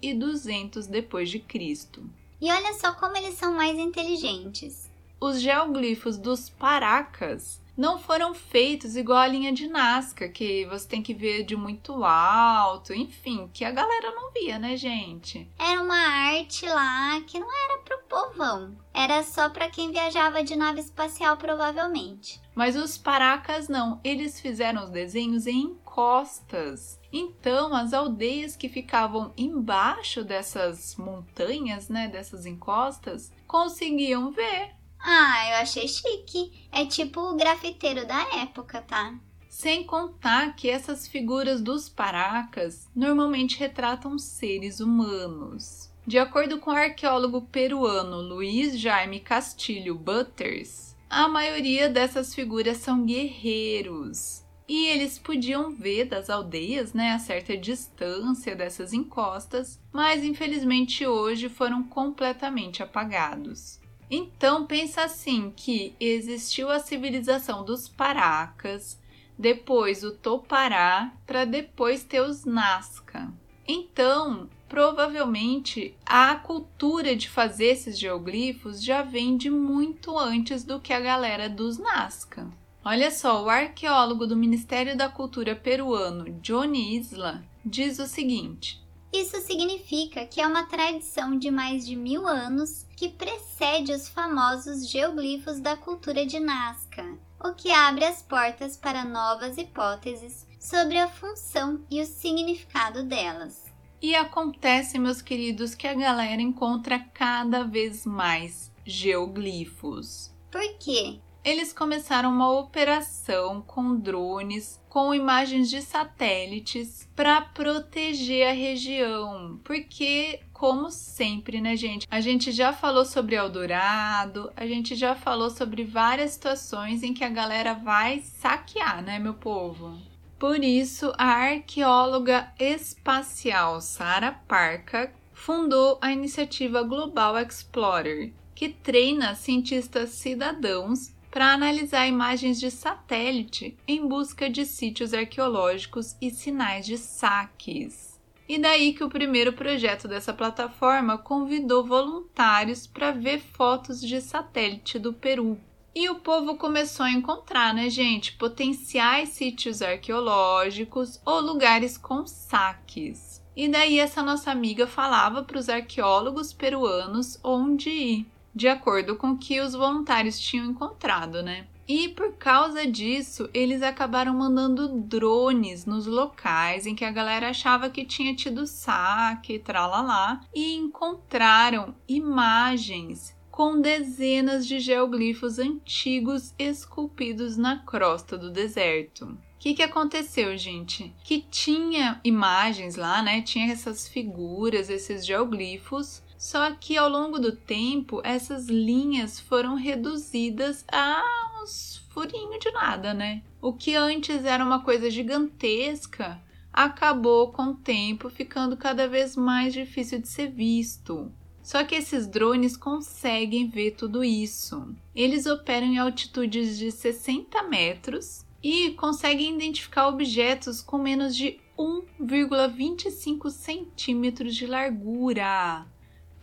e 0.00 0.14
200 0.14 0.86
depois 0.86 1.30
de 1.30 1.38
Cristo. 1.38 2.02
E 2.40 2.50
olha 2.50 2.74
só 2.74 2.92
como 2.92 3.16
eles 3.16 3.34
são 3.34 3.54
mais 3.54 3.78
inteligentes. 3.78 4.90
Os 5.20 5.40
geoglifos 5.40 6.18
dos 6.18 6.48
Paracas 6.48 7.60
não 7.76 7.98
foram 7.98 8.34
feitos 8.34 8.96
igual 8.96 9.18
a 9.18 9.26
linha 9.26 9.52
de 9.52 9.68
Nazca, 9.68 10.28
que 10.28 10.64
você 10.66 10.86
tem 10.86 11.02
que 11.02 11.14
ver 11.14 11.44
de 11.44 11.56
muito 11.56 12.04
alto, 12.04 12.92
enfim, 12.94 13.48
que 13.52 13.64
a 13.64 13.70
galera 13.70 14.12
não 14.12 14.32
via, 14.32 14.58
né, 14.58 14.76
gente? 14.76 15.48
Era 15.58 15.82
uma 15.82 15.96
arte 15.96 16.66
lá 16.66 17.20
que 17.22 17.38
não 17.38 17.48
era 17.48 17.82
pro 17.82 17.98
povão, 18.08 18.76
era 18.92 19.22
só 19.22 19.48
para 19.48 19.68
quem 19.68 19.90
viajava 19.90 20.42
de 20.42 20.56
nave 20.56 20.80
espacial, 20.80 21.36
provavelmente. 21.36 22.40
Mas 22.54 22.76
os 22.76 22.96
paracas 22.96 23.68
não, 23.68 24.00
eles 24.04 24.40
fizeram 24.40 24.84
os 24.84 24.90
desenhos 24.90 25.46
em 25.46 25.74
encostas. 25.94 27.00
Então, 27.12 27.72
as 27.72 27.92
aldeias 27.92 28.56
que 28.56 28.68
ficavam 28.68 29.32
embaixo 29.36 30.24
dessas 30.24 30.96
montanhas, 30.96 31.88
né, 31.88 32.08
dessas 32.08 32.46
encostas, 32.46 33.32
conseguiam 33.46 34.32
ver 34.32 34.74
ah, 35.04 35.50
eu 35.50 35.56
achei 35.56 35.86
chique. 35.86 36.66
É 36.72 36.86
tipo 36.86 37.20
o 37.20 37.36
grafiteiro 37.36 38.06
da 38.06 38.38
época, 38.38 38.80
tá? 38.80 39.14
Sem 39.48 39.84
contar 39.84 40.56
que 40.56 40.68
essas 40.68 41.06
figuras 41.06 41.60
dos 41.60 41.88
paracas 41.88 42.88
normalmente 42.96 43.58
retratam 43.58 44.18
seres 44.18 44.80
humanos. 44.80 45.92
De 46.06 46.18
acordo 46.18 46.58
com 46.58 46.70
o 46.70 46.74
arqueólogo 46.74 47.42
peruano 47.42 48.16
Luiz 48.20 48.78
Jaime 48.78 49.20
Castilho 49.20 49.94
Butters, 49.94 50.96
a 51.08 51.28
maioria 51.28 51.88
dessas 51.88 52.34
figuras 52.34 52.78
são 52.78 53.06
guerreiros. 53.06 54.42
E 54.66 54.86
eles 54.86 55.18
podiam 55.18 55.70
ver 55.70 56.06
das 56.06 56.30
aldeias, 56.30 56.94
né, 56.94 57.12
a 57.12 57.18
certa 57.18 57.56
distância 57.56 58.56
dessas 58.56 58.92
encostas, 58.92 59.78
mas 59.92 60.24
infelizmente 60.24 61.06
hoje 61.06 61.48
foram 61.48 61.84
completamente 61.84 62.82
apagados. 62.82 63.78
Então 64.10 64.66
pensa 64.66 65.02
assim 65.02 65.52
que 65.54 65.94
existiu 65.98 66.70
a 66.70 66.78
civilização 66.78 67.64
dos 67.64 67.88
Paracas, 67.88 68.98
depois 69.38 70.04
o 70.04 70.12
Topará, 70.12 71.12
para 71.26 71.44
depois 71.44 72.04
ter 72.04 72.20
os 72.20 72.44
Nazca. 72.44 73.32
Então, 73.66 74.48
provavelmente 74.68 75.94
a 76.04 76.34
cultura 76.34 77.16
de 77.16 77.28
fazer 77.28 77.66
esses 77.66 77.98
geoglifos 77.98 78.82
já 78.82 79.02
vem 79.02 79.36
de 79.36 79.50
muito 79.50 80.16
antes 80.18 80.64
do 80.64 80.78
que 80.80 80.92
a 80.92 81.00
galera 81.00 81.48
dos 81.48 81.78
Nazca. 81.78 82.46
Olha 82.84 83.10
só, 83.10 83.42
o 83.42 83.48
arqueólogo 83.48 84.26
do 84.26 84.36
Ministério 84.36 84.94
da 84.94 85.08
Cultura 85.08 85.56
peruano, 85.56 86.30
Johnny 86.42 86.98
Isla, 86.98 87.42
diz 87.64 87.98
o 87.98 88.06
seguinte: 88.06 88.83
isso 89.14 89.40
significa 89.40 90.26
que 90.26 90.40
é 90.40 90.46
uma 90.46 90.64
tradição 90.64 91.38
de 91.38 91.50
mais 91.50 91.86
de 91.86 91.94
mil 91.94 92.26
anos 92.26 92.84
que 92.96 93.08
precede 93.08 93.92
os 93.92 94.08
famosos 94.08 94.90
geoglifos 94.90 95.60
da 95.60 95.76
cultura 95.76 96.26
de 96.26 96.40
Nazca, 96.40 97.16
o 97.42 97.52
que 97.52 97.70
abre 97.70 98.04
as 98.04 98.22
portas 98.22 98.76
para 98.76 99.04
novas 99.04 99.56
hipóteses 99.56 100.46
sobre 100.58 100.98
a 100.98 101.08
função 101.08 101.84
e 101.90 102.02
o 102.02 102.06
significado 102.06 103.04
delas. 103.04 103.64
E 104.02 104.14
acontece, 104.14 104.98
meus 104.98 105.22
queridos, 105.22 105.74
que 105.74 105.86
a 105.86 105.94
galera 105.94 106.42
encontra 106.42 106.98
cada 106.98 107.62
vez 107.62 108.04
mais 108.04 108.72
geoglifos. 108.84 110.34
Por 110.50 110.76
quê? 110.78 111.20
eles 111.44 111.74
começaram 111.74 112.30
uma 112.30 112.50
operação 112.50 113.60
com 113.60 113.94
drones, 113.94 114.80
com 114.94 115.12
imagens 115.12 115.68
de 115.68 115.82
satélites 115.82 117.10
para 117.16 117.40
proteger 117.40 118.46
a 118.46 118.52
região, 118.52 119.58
porque 119.64 120.38
como 120.52 120.88
sempre, 120.88 121.60
né, 121.60 121.74
gente? 121.74 122.06
A 122.08 122.20
gente 122.20 122.52
já 122.52 122.72
falou 122.72 123.04
sobre 123.04 123.34
Eldorado, 123.34 124.52
a 124.56 124.64
gente 124.68 124.94
já 124.94 125.16
falou 125.16 125.50
sobre 125.50 125.82
várias 125.82 126.30
situações 126.30 127.02
em 127.02 127.12
que 127.12 127.24
a 127.24 127.28
galera 127.28 127.74
vai 127.74 128.20
saquear, 128.20 129.02
né, 129.02 129.18
meu 129.18 129.34
povo? 129.34 129.98
Por 130.38 130.62
isso, 130.62 131.12
a 131.18 131.26
arqueóloga 131.26 132.52
espacial 132.56 133.80
Sarah 133.80 134.30
Parker 134.46 135.12
fundou 135.32 135.98
a 136.00 136.12
iniciativa 136.12 136.84
Global 136.84 137.36
Explorer, 137.40 138.32
que 138.54 138.68
treina 138.68 139.34
cientistas 139.34 140.10
cidadãos 140.10 141.12
para 141.34 141.52
analisar 141.52 142.06
imagens 142.06 142.60
de 142.60 142.70
satélite 142.70 143.76
em 143.88 144.06
busca 144.06 144.48
de 144.48 144.64
sítios 144.64 145.12
arqueológicos 145.12 146.14
e 146.22 146.30
sinais 146.30 146.86
de 146.86 146.96
saques. 146.96 148.20
E 148.48 148.56
daí 148.56 148.94
que 148.94 149.02
o 149.02 149.08
primeiro 149.08 149.52
projeto 149.52 150.06
dessa 150.06 150.32
plataforma 150.32 151.18
convidou 151.18 151.84
voluntários 151.84 152.86
para 152.86 153.10
ver 153.10 153.40
fotos 153.40 154.00
de 154.00 154.20
satélite 154.20 154.96
do 154.96 155.12
Peru. 155.12 155.58
E 155.92 156.08
o 156.08 156.20
povo 156.20 156.54
começou 156.54 157.04
a 157.04 157.10
encontrar, 157.10 157.74
né, 157.74 157.90
gente, 157.90 158.34
potenciais 158.34 159.30
sítios 159.30 159.82
arqueológicos 159.82 161.20
ou 161.26 161.40
lugares 161.40 161.98
com 161.98 162.24
saques. 162.28 163.42
E 163.56 163.68
daí 163.68 163.98
essa 163.98 164.22
nossa 164.22 164.52
amiga 164.52 164.86
falava 164.86 165.42
para 165.42 165.58
os 165.58 165.68
arqueólogos 165.68 166.52
peruanos 166.52 167.40
onde 167.42 167.90
ir, 167.90 168.26
de 168.54 168.68
acordo 168.68 169.16
com 169.16 169.32
o 169.32 169.38
que 169.38 169.60
os 169.60 169.72
voluntários 169.72 170.38
tinham 170.38 170.66
encontrado, 170.66 171.42
né? 171.42 171.66
E 171.86 172.08
por 172.08 172.32
causa 172.36 172.86
disso, 172.86 173.48
eles 173.52 173.82
acabaram 173.82 174.34
mandando 174.34 174.88
drones 175.00 175.84
nos 175.84 176.06
locais 176.06 176.86
em 176.86 176.94
que 176.94 177.04
a 177.04 177.10
galera 177.10 177.50
achava 177.50 177.90
que 177.90 178.06
tinha 178.06 178.34
tido 178.34 178.66
saque, 178.66 179.58
tralalá, 179.58 180.40
e 180.54 180.74
encontraram 180.76 181.94
imagens 182.08 183.36
com 183.50 183.80
dezenas 183.80 184.66
de 184.66 184.80
geoglifos 184.80 185.58
antigos 185.58 186.54
esculpidos 186.58 187.56
na 187.56 187.78
crosta 187.84 188.36
do 188.36 188.50
deserto. 188.50 189.26
O 189.26 189.38
que, 189.60 189.74
que 189.74 189.82
aconteceu, 189.82 190.56
gente? 190.56 191.14
Que 191.22 191.40
tinha 191.40 192.20
imagens 192.24 192.96
lá, 192.96 193.22
né? 193.22 193.42
Tinha 193.42 193.72
essas 193.72 194.08
figuras, 194.08 194.90
esses 194.90 195.24
geoglifos, 195.24 196.20
só 196.44 196.72
que 196.72 196.94
ao 196.94 197.08
longo 197.08 197.38
do 197.38 197.52
tempo 197.52 198.20
essas 198.22 198.66
linhas 198.66 199.40
foram 199.40 199.76
reduzidas 199.76 200.84
a 200.92 201.22
uns 201.62 202.04
furinhos 202.10 202.58
de 202.58 202.70
nada, 202.70 203.14
né? 203.14 203.42
O 203.62 203.72
que 203.72 203.94
antes 203.94 204.44
era 204.44 204.62
uma 204.62 204.82
coisa 204.82 205.08
gigantesca 205.08 206.38
acabou 206.70 207.50
com 207.50 207.68
o 207.68 207.74
tempo 207.74 208.28
ficando 208.28 208.76
cada 208.76 209.08
vez 209.08 209.34
mais 209.34 209.72
difícil 209.72 210.20
de 210.20 210.28
ser 210.28 210.50
visto. 210.50 211.32
Só 211.62 211.82
que 211.82 211.94
esses 211.94 212.26
drones 212.26 212.76
conseguem 212.76 213.66
ver 213.66 213.92
tudo 213.92 214.22
isso. 214.22 214.94
Eles 215.14 215.46
operam 215.46 215.86
em 215.86 215.96
altitudes 215.96 216.76
de 216.76 216.92
60 216.92 217.62
metros 217.62 218.44
e 218.62 218.90
conseguem 218.90 219.54
identificar 219.54 220.08
objetos 220.08 220.82
com 220.82 220.98
menos 220.98 221.34
de 221.34 221.58
1,25 221.78 223.48
centímetros 223.48 224.54
de 224.54 224.66
largura. 224.66 225.86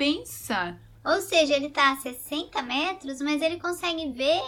Pensa! 0.02 0.80
Ou 1.06 1.22
seja, 1.22 1.56
ele 1.56 1.68
está 1.68 1.92
a 1.92 1.96
60 1.96 2.60
metros, 2.64 3.22
mas 3.22 3.40
ele 3.40 3.60
consegue 3.60 4.12
ver 4.12 4.42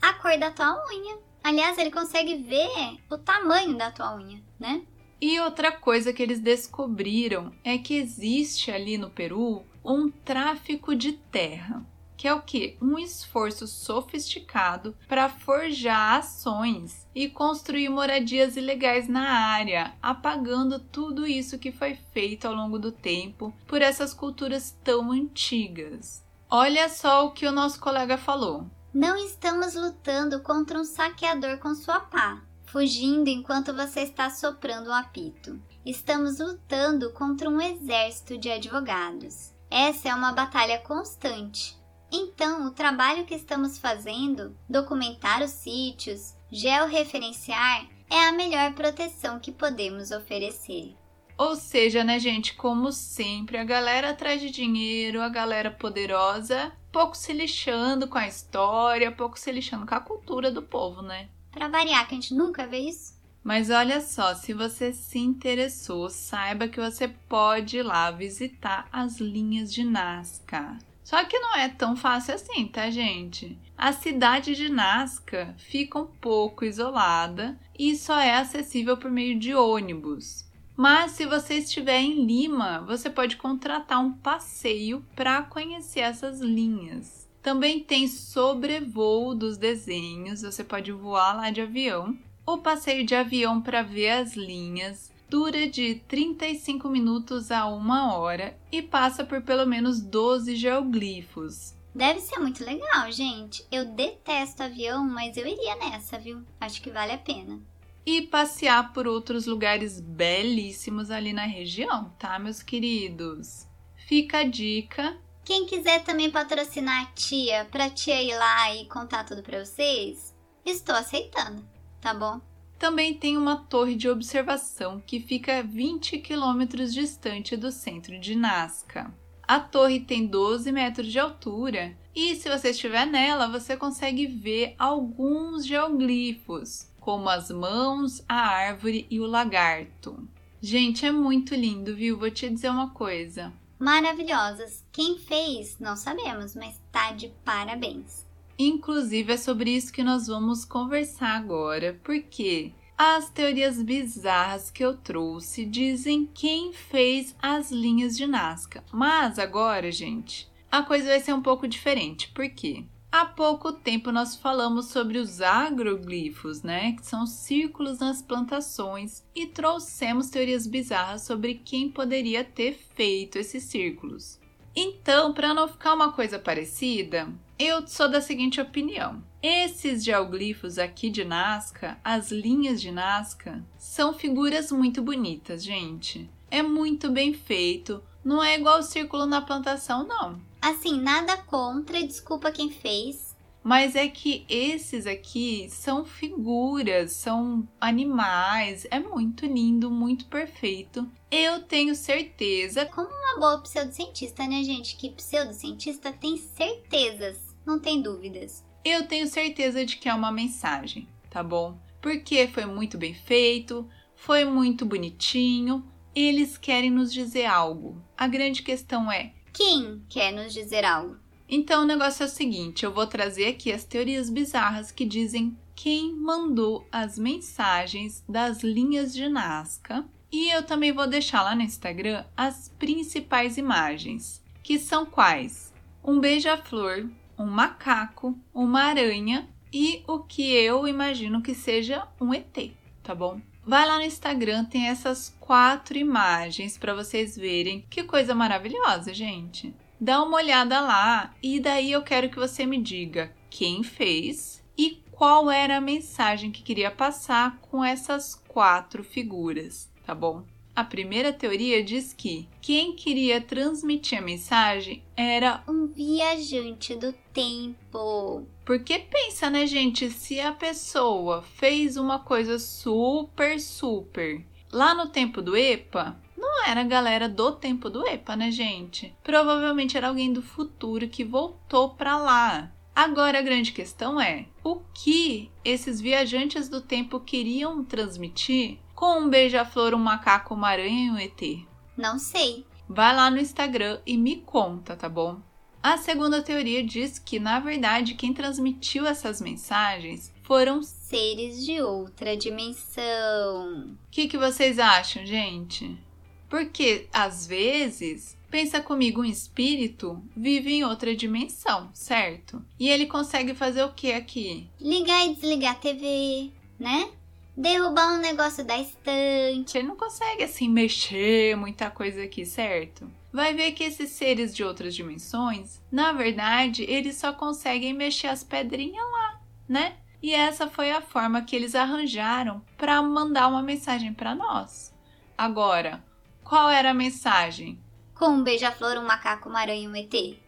a 0.00 0.12
cor 0.12 0.38
da 0.38 0.52
tua 0.52 0.72
unha. 0.88 1.18
Aliás, 1.42 1.76
ele 1.78 1.90
consegue 1.90 2.36
ver 2.36 2.96
o 3.10 3.18
tamanho 3.18 3.76
da 3.76 3.90
tua 3.90 4.14
unha, 4.14 4.40
né? 4.56 4.82
E 5.20 5.40
outra 5.40 5.72
coisa 5.72 6.12
que 6.12 6.22
eles 6.22 6.38
descobriram 6.38 7.52
é 7.64 7.76
que 7.76 7.96
existe 7.96 8.70
ali 8.70 8.96
no 8.96 9.10
Peru 9.10 9.64
um 9.84 10.08
tráfico 10.08 10.94
de 10.94 11.14
terra, 11.14 11.84
que 12.20 12.28
é 12.28 12.34
o 12.34 12.42
que? 12.42 12.76
Um 12.82 12.98
esforço 12.98 13.66
sofisticado 13.66 14.94
para 15.08 15.30
forjar 15.30 16.18
ações 16.18 17.08
e 17.14 17.30
construir 17.30 17.88
moradias 17.88 18.58
ilegais 18.58 19.08
na 19.08 19.22
área, 19.22 19.94
apagando 20.02 20.78
tudo 20.78 21.26
isso 21.26 21.58
que 21.58 21.72
foi 21.72 21.94
feito 22.12 22.46
ao 22.46 22.52
longo 22.52 22.78
do 22.78 22.92
tempo 22.92 23.54
por 23.66 23.80
essas 23.80 24.12
culturas 24.12 24.76
tão 24.84 25.12
antigas. 25.12 26.22
Olha 26.50 26.90
só 26.90 27.24
o 27.24 27.30
que 27.30 27.46
o 27.46 27.52
nosso 27.52 27.80
colega 27.80 28.18
falou. 28.18 28.66
Não 28.92 29.16
estamos 29.16 29.74
lutando 29.74 30.40
contra 30.40 30.78
um 30.78 30.84
saqueador 30.84 31.56
com 31.56 31.74
sua 31.74 32.00
pá, 32.00 32.42
fugindo 32.66 33.28
enquanto 33.28 33.72
você 33.72 34.00
está 34.00 34.28
soprando 34.28 34.90
um 34.90 34.94
apito. 34.94 35.58
Estamos 35.86 36.38
lutando 36.38 37.14
contra 37.14 37.48
um 37.48 37.62
exército 37.62 38.36
de 38.36 38.50
advogados. 38.50 39.54
Essa 39.70 40.10
é 40.10 40.14
uma 40.14 40.32
batalha 40.32 40.78
constante. 40.80 41.79
Então, 42.12 42.66
o 42.66 42.70
trabalho 42.72 43.24
que 43.24 43.34
estamos 43.34 43.78
fazendo, 43.78 44.56
documentar 44.68 45.42
os 45.42 45.50
sítios, 45.50 46.34
georreferenciar, 46.50 47.86
é 48.10 48.26
a 48.26 48.32
melhor 48.32 48.72
proteção 48.74 49.38
que 49.38 49.52
podemos 49.52 50.10
oferecer. 50.10 50.96
Ou 51.38 51.56
seja, 51.56 52.04
né, 52.04 52.18
gente, 52.18 52.54
como 52.54 52.92
sempre, 52.92 53.56
a 53.56 53.64
galera 53.64 54.10
atrás 54.10 54.40
de 54.40 54.50
dinheiro, 54.50 55.22
a 55.22 55.28
galera 55.28 55.70
poderosa, 55.70 56.72
pouco 56.92 57.16
se 57.16 57.32
lixando 57.32 58.08
com 58.08 58.18
a 58.18 58.28
história, 58.28 59.10
pouco 59.10 59.38
se 59.38 59.50
lixando 59.50 59.86
com 59.86 59.94
a 59.94 60.00
cultura 60.00 60.50
do 60.50 60.60
povo, 60.60 61.00
né? 61.00 61.28
Pra 61.50 61.68
variar, 61.68 62.06
que 62.06 62.14
a 62.14 62.20
gente 62.20 62.34
nunca 62.34 62.66
vê 62.66 62.80
isso. 62.80 63.18
Mas 63.42 63.70
olha 63.70 64.02
só, 64.02 64.34
se 64.34 64.52
você 64.52 64.92
se 64.92 65.18
interessou, 65.18 66.10
saiba 66.10 66.68
que 66.68 66.78
você 66.78 67.08
pode 67.08 67.78
ir 67.78 67.82
lá 67.82 68.10
visitar 68.10 68.86
as 68.92 69.18
linhas 69.18 69.72
de 69.72 69.82
Nazca. 69.82 70.76
Só 71.10 71.24
que 71.24 71.40
não 71.40 71.56
é 71.56 71.68
tão 71.68 71.96
fácil 71.96 72.36
assim, 72.36 72.68
tá, 72.68 72.88
gente? 72.88 73.58
A 73.76 73.92
cidade 73.92 74.54
de 74.54 74.68
Nazca 74.68 75.56
fica 75.58 75.98
um 75.98 76.06
pouco 76.06 76.64
isolada 76.64 77.58
e 77.76 77.96
só 77.96 78.16
é 78.20 78.36
acessível 78.36 78.96
por 78.96 79.10
meio 79.10 79.36
de 79.36 79.52
ônibus. 79.52 80.48
Mas 80.76 81.10
se 81.10 81.26
você 81.26 81.54
estiver 81.54 81.98
em 81.98 82.24
Lima, 82.24 82.84
você 82.86 83.10
pode 83.10 83.36
contratar 83.36 83.98
um 83.98 84.12
passeio 84.12 85.04
para 85.16 85.42
conhecer 85.42 85.98
essas 85.98 86.38
linhas. 86.40 87.28
Também 87.42 87.80
tem 87.80 88.06
sobrevoo 88.06 89.34
dos 89.34 89.58
desenhos, 89.58 90.42
você 90.42 90.62
pode 90.62 90.92
voar 90.92 91.32
lá 91.32 91.50
de 91.50 91.60
avião 91.60 92.16
o 92.46 92.58
passeio 92.58 93.04
de 93.04 93.16
avião 93.16 93.60
para 93.60 93.82
ver 93.82 94.10
as 94.10 94.36
linhas 94.36 95.10
dura 95.30 95.68
de 95.68 95.94
35 96.08 96.88
minutos 96.88 97.52
a 97.52 97.64
uma 97.66 98.16
hora 98.16 98.58
e 98.72 98.82
passa 98.82 99.24
por 99.24 99.40
pelo 99.42 99.64
menos 99.64 100.00
12 100.00 100.56
geoglifos. 100.56 101.76
Deve 101.94 102.20
ser 102.20 102.40
muito 102.40 102.64
legal, 102.64 103.10
gente. 103.12 103.64
Eu 103.70 103.84
detesto 103.84 104.64
avião, 104.64 105.04
mas 105.04 105.36
eu 105.36 105.46
iria 105.46 105.76
nessa, 105.76 106.18
viu? 106.18 106.42
Acho 106.60 106.82
que 106.82 106.90
vale 106.90 107.12
a 107.12 107.18
pena. 107.18 107.60
E 108.04 108.22
passear 108.22 108.92
por 108.92 109.06
outros 109.06 109.46
lugares 109.46 110.00
belíssimos 110.00 111.12
ali 111.12 111.32
na 111.32 111.46
região, 111.46 112.10
tá, 112.18 112.36
meus 112.38 112.60
queridos? 112.60 113.68
Fica 114.08 114.38
a 114.38 114.44
dica. 114.44 115.16
Quem 115.44 115.64
quiser 115.64 116.02
também 116.02 116.30
patrocinar 116.30 117.04
a 117.04 117.12
tia, 117.12 117.68
pra 117.70 117.88
tia 117.88 118.20
ir 118.20 118.36
lá 118.36 118.74
e 118.74 118.86
contar 118.86 119.24
tudo 119.24 119.42
pra 119.42 119.64
vocês, 119.64 120.34
estou 120.64 120.94
aceitando 120.94 121.64
tá 122.00 122.14
bom? 122.14 122.40
Também 122.80 123.12
tem 123.12 123.36
uma 123.36 123.56
torre 123.56 123.94
de 123.94 124.08
observação 124.08 125.02
que 125.06 125.20
fica 125.20 125.62
20 125.62 126.16
quilômetros 126.16 126.94
distante 126.94 127.54
do 127.54 127.70
centro 127.70 128.18
de 128.18 128.34
Nazca. 128.34 129.12
A 129.42 129.60
torre 129.60 130.00
tem 130.00 130.26
12 130.26 130.72
metros 130.72 131.12
de 131.12 131.18
altura 131.18 131.94
e, 132.16 132.34
se 132.36 132.48
você 132.48 132.70
estiver 132.70 133.04
nela, 133.06 133.48
você 133.48 133.76
consegue 133.76 134.26
ver 134.26 134.74
alguns 134.78 135.66
geoglifos, 135.66 136.90
como 136.98 137.28
as 137.28 137.50
mãos, 137.50 138.24
a 138.26 138.48
árvore 138.48 139.06
e 139.10 139.20
o 139.20 139.26
lagarto. 139.26 140.26
Gente, 140.58 141.04
é 141.04 141.12
muito 141.12 141.54
lindo, 141.54 141.94
viu? 141.94 142.18
Vou 142.18 142.30
te 142.30 142.48
dizer 142.48 142.70
uma 142.70 142.88
coisa. 142.94 143.52
Maravilhosas. 143.78 144.86
Quem 144.90 145.18
fez, 145.18 145.78
não 145.78 145.96
sabemos, 145.96 146.56
mas 146.56 146.80
tá 146.90 147.12
de 147.12 147.28
parabéns. 147.44 148.29
Inclusive, 148.62 149.32
é 149.32 149.36
sobre 149.38 149.70
isso 149.70 149.90
que 149.90 150.04
nós 150.04 150.26
vamos 150.26 150.66
conversar 150.66 151.34
agora, 151.34 151.98
porque 152.04 152.74
as 152.94 153.30
teorias 153.30 153.82
bizarras 153.82 154.70
que 154.70 154.84
eu 154.84 154.94
trouxe 154.94 155.64
dizem 155.64 156.28
quem 156.34 156.70
fez 156.70 157.34
as 157.40 157.70
linhas 157.70 158.14
de 158.14 158.26
Nazca. 158.26 158.84
Mas 158.92 159.38
agora, 159.38 159.90
gente, 159.90 160.46
a 160.70 160.82
coisa 160.82 161.08
vai 161.08 161.20
ser 161.20 161.32
um 161.32 161.40
pouco 161.40 161.66
diferente. 161.66 162.30
Por 162.32 162.50
quê? 162.50 162.84
Há 163.10 163.24
pouco 163.24 163.72
tempo 163.72 164.12
nós 164.12 164.36
falamos 164.36 164.88
sobre 164.88 165.16
os 165.16 165.40
agroglifos, 165.40 166.62
né, 166.62 166.92
que 166.92 167.06
são 167.06 167.24
círculos 167.24 167.98
nas 167.98 168.20
plantações, 168.20 169.24
e 169.34 169.46
trouxemos 169.46 170.28
teorias 170.28 170.66
bizarras 170.66 171.22
sobre 171.22 171.54
quem 171.54 171.88
poderia 171.88 172.44
ter 172.44 172.78
feito 172.94 173.38
esses 173.38 173.64
círculos. 173.64 174.38
Então, 174.76 175.32
para 175.32 175.54
não 175.54 175.66
ficar 175.66 175.94
uma 175.94 176.12
coisa 176.12 176.38
parecida, 176.38 177.26
eu 177.60 177.86
sou 177.86 178.08
da 178.08 178.22
seguinte 178.22 178.58
opinião. 178.58 179.22
Esses 179.42 180.02
geoglifos 180.02 180.78
aqui 180.78 181.10
de 181.10 181.26
Nazca, 181.26 181.98
as 182.02 182.30
linhas 182.30 182.80
de 182.80 182.90
Nazca, 182.90 183.62
são 183.76 184.14
figuras 184.14 184.72
muito 184.72 185.02
bonitas, 185.02 185.62
gente. 185.62 186.30
É 186.50 186.62
muito 186.62 187.10
bem 187.10 187.34
feito. 187.34 188.02
Não 188.24 188.42
é 188.42 188.56
igual 188.58 188.78
o 188.78 188.82
círculo 188.82 189.26
na 189.26 189.42
plantação, 189.42 190.06
não. 190.06 190.40
Assim, 190.62 190.98
nada 190.98 191.36
contra, 191.36 192.02
desculpa 192.02 192.50
quem 192.50 192.70
fez. 192.70 193.36
Mas 193.62 193.94
é 193.94 194.08
que 194.08 194.46
esses 194.48 195.06
aqui 195.06 195.68
são 195.68 196.02
figuras, 196.02 197.12
são 197.12 197.68
animais, 197.78 198.86
é 198.90 198.98
muito 198.98 199.44
lindo, 199.44 199.90
muito 199.90 200.24
perfeito. 200.26 201.06
Eu 201.30 201.60
tenho 201.60 201.94
certeza. 201.94 202.86
Como 202.86 203.06
uma 203.06 203.38
boa 203.38 203.60
pseudocientista, 203.60 204.46
né, 204.46 204.64
gente? 204.64 204.96
Que 204.96 205.10
pseudocientista 205.10 206.10
tem 206.10 206.38
certezas 206.38 207.49
não 207.70 207.78
tem 207.78 208.02
dúvidas. 208.02 208.64
Eu 208.84 209.06
tenho 209.06 209.28
certeza 209.28 209.86
de 209.86 209.96
que 209.96 210.08
é 210.08 210.14
uma 210.14 210.32
mensagem, 210.32 211.06
tá 211.30 211.42
bom? 211.42 211.78
Porque 212.02 212.48
foi 212.48 212.64
muito 212.64 212.98
bem 212.98 213.14
feito, 213.14 213.88
foi 214.16 214.44
muito 214.44 214.84
bonitinho, 214.84 215.84
eles 216.14 216.58
querem 216.58 216.90
nos 216.90 217.12
dizer 217.12 217.44
algo. 217.44 218.02
A 218.18 218.26
grande 218.26 218.62
questão 218.62 219.10
é: 219.10 219.32
quem 219.52 220.02
quer 220.08 220.32
nos 220.32 220.52
dizer 220.52 220.84
algo? 220.84 221.16
Então 221.48 221.82
o 221.82 221.86
negócio 221.86 222.24
é 222.24 222.26
o 222.26 222.28
seguinte: 222.28 222.84
eu 222.84 222.92
vou 222.92 223.06
trazer 223.06 223.46
aqui 223.46 223.70
as 223.70 223.84
teorias 223.84 224.28
bizarras 224.28 224.90
que 224.90 225.04
dizem 225.04 225.56
quem 225.76 226.12
mandou 226.12 226.86
as 226.90 227.18
mensagens 227.18 228.24
das 228.28 228.62
linhas 228.62 229.14
de 229.14 229.28
Nazca. 229.28 230.04
E 230.32 230.48
eu 230.50 230.62
também 230.64 230.92
vou 230.92 231.08
deixar 231.08 231.42
lá 231.42 231.54
no 231.56 231.62
Instagram 231.62 232.24
as 232.36 232.68
principais 232.78 233.56
imagens, 233.58 234.42
que 234.62 234.78
são 234.78 235.04
quais? 235.04 235.72
Um 236.04 236.20
beija-flor, 236.20 237.10
um 237.40 237.46
macaco, 237.46 238.38
uma 238.54 238.82
aranha 238.82 239.48
e 239.72 240.02
o 240.06 240.18
que 240.18 240.52
eu 240.52 240.86
imagino 240.86 241.40
que 241.40 241.54
seja 241.54 242.06
um 242.20 242.34
ET, 242.34 242.72
tá 243.02 243.14
bom? 243.14 243.40
Vai 243.64 243.86
lá 243.86 243.96
no 243.96 244.04
Instagram, 244.04 244.64
tem 244.64 244.88
essas 244.88 245.34
quatro 245.40 245.96
imagens 245.96 246.76
para 246.76 246.94
vocês 246.94 247.36
verem. 247.36 247.84
Que 247.88 248.04
coisa 248.04 248.34
maravilhosa, 248.34 249.14
gente. 249.14 249.74
Dá 250.00 250.22
uma 250.22 250.36
olhada 250.36 250.80
lá 250.80 251.34
e 251.42 251.60
daí 251.60 251.92
eu 251.92 252.02
quero 252.02 252.28
que 252.28 252.36
você 252.36 252.66
me 252.66 252.80
diga 252.80 253.32
quem 253.48 253.82
fez 253.82 254.62
e 254.76 255.02
qual 255.10 255.50
era 255.50 255.76
a 255.76 255.80
mensagem 255.80 256.50
que 256.50 256.62
queria 256.62 256.90
passar 256.90 257.58
com 257.60 257.84
essas 257.84 258.34
quatro 258.34 259.04
figuras, 259.04 259.90
tá 260.04 260.14
bom? 260.14 260.44
A 260.74 260.84
primeira 260.84 261.32
teoria 261.32 261.82
diz 261.82 262.12
que 262.12 262.48
quem 262.60 262.94
queria 262.94 263.40
transmitir 263.40 264.18
a 264.18 264.22
mensagem 264.22 265.02
era 265.16 265.62
um 265.68 265.86
viajante 265.86 266.94
do 266.94 267.12
tempo. 267.32 268.46
Porque 268.64 268.98
pensa, 268.98 269.50
né, 269.50 269.66
gente, 269.66 270.10
se 270.10 270.40
a 270.40 270.52
pessoa 270.52 271.42
fez 271.42 271.96
uma 271.96 272.20
coisa 272.20 272.58
super, 272.58 273.60
super 273.60 274.44
lá 274.72 274.94
no 274.94 275.08
tempo 275.08 275.42
do 275.42 275.56
EPA, 275.56 276.16
não 276.36 276.64
era 276.66 276.80
a 276.80 276.84
galera 276.84 277.28
do 277.28 277.52
tempo 277.52 277.90
do 277.90 278.06
EPA, 278.06 278.36
né, 278.36 278.50
gente? 278.50 279.14
Provavelmente 279.22 279.96
era 279.96 280.08
alguém 280.08 280.32
do 280.32 280.42
futuro 280.42 281.08
que 281.08 281.24
voltou 281.24 281.90
para 281.90 282.16
lá. 282.16 282.72
Agora 282.94 283.38
a 283.38 283.42
grande 283.42 283.72
questão 283.72 284.20
é: 284.20 284.46
o 284.64 284.80
que 284.94 285.50
esses 285.64 286.00
viajantes 286.00 286.68
do 286.68 286.80
tempo 286.80 287.20
queriam 287.20 287.84
transmitir 287.84 288.78
com 289.00 289.18
um 289.18 289.30
beija-flor, 289.30 289.94
um 289.94 289.98
macaco, 289.98 290.52
uma 290.52 290.68
aranha 290.68 291.06
e 291.06 291.10
um 291.10 291.16
ET? 291.16 291.66
Não 291.96 292.18
sei. 292.18 292.66
Vai 292.86 293.16
lá 293.16 293.30
no 293.30 293.38
Instagram 293.38 293.98
e 294.04 294.14
me 294.18 294.36
conta, 294.36 294.94
tá 294.94 295.08
bom? 295.08 295.40
A 295.82 295.96
segunda 295.96 296.42
teoria 296.42 296.84
diz 296.84 297.18
que, 297.18 297.38
na 297.40 297.58
verdade, 297.60 298.12
quem 298.12 298.34
transmitiu 298.34 299.06
essas 299.06 299.40
mensagens 299.40 300.30
foram 300.42 300.82
seres 300.82 301.64
de 301.64 301.80
outra 301.80 302.36
dimensão. 302.36 303.84
O 303.84 304.10
que, 304.10 304.28
que 304.28 304.36
vocês 304.36 304.78
acham, 304.78 305.24
gente? 305.24 305.98
Porque 306.46 307.08
às 307.10 307.46
vezes, 307.46 308.36
pensa 308.50 308.82
comigo, 308.82 309.22
um 309.22 309.24
espírito 309.24 310.22
vive 310.36 310.74
em 310.74 310.84
outra 310.84 311.16
dimensão, 311.16 311.88
certo? 311.94 312.62
E 312.78 312.90
ele 312.90 313.06
consegue 313.06 313.54
fazer 313.54 313.82
o 313.82 313.94
que 313.94 314.12
aqui? 314.12 314.68
Ligar 314.78 315.24
e 315.24 315.34
desligar 315.34 315.72
a 315.72 315.78
TV, 315.78 316.50
né? 316.78 317.10
Derrubar 317.56 318.14
um 318.14 318.20
negócio 318.20 318.64
da 318.64 318.78
estante. 318.78 319.76
Ele 319.76 319.88
não 319.88 319.96
consegue 319.96 320.44
assim 320.44 320.68
mexer 320.68 321.56
muita 321.56 321.90
coisa 321.90 322.22
aqui, 322.22 322.46
certo? 322.46 323.10
Vai 323.32 323.54
ver 323.54 323.72
que 323.72 323.84
esses 323.84 324.10
seres 324.10 324.54
de 324.54 324.64
outras 324.64 324.94
dimensões, 324.94 325.80
na 325.90 326.12
verdade, 326.12 326.84
eles 326.84 327.16
só 327.16 327.32
conseguem 327.32 327.92
mexer 327.92 328.26
as 328.28 328.42
pedrinhas 328.42 329.04
lá, 329.04 329.40
né? 329.68 329.96
E 330.22 330.34
essa 330.34 330.68
foi 330.68 330.90
a 330.90 331.00
forma 331.00 331.42
que 331.42 331.56
eles 331.56 331.74
arranjaram 331.74 332.62
para 332.76 333.00
mandar 333.02 333.48
uma 333.48 333.62
mensagem 333.62 334.12
para 334.12 334.34
nós. 334.34 334.92
Agora, 335.36 336.04
qual 336.44 336.68
era 336.68 336.90
a 336.90 336.94
mensagem? 336.94 337.80
Com 338.14 338.26
um 338.26 338.42
beija-flor, 338.42 338.98
um 338.98 339.06
macaco, 339.06 339.48
uma 339.48 339.60
aranha 339.60 339.84
e 339.84 339.88
um 339.88 339.96
ET? 339.96 340.38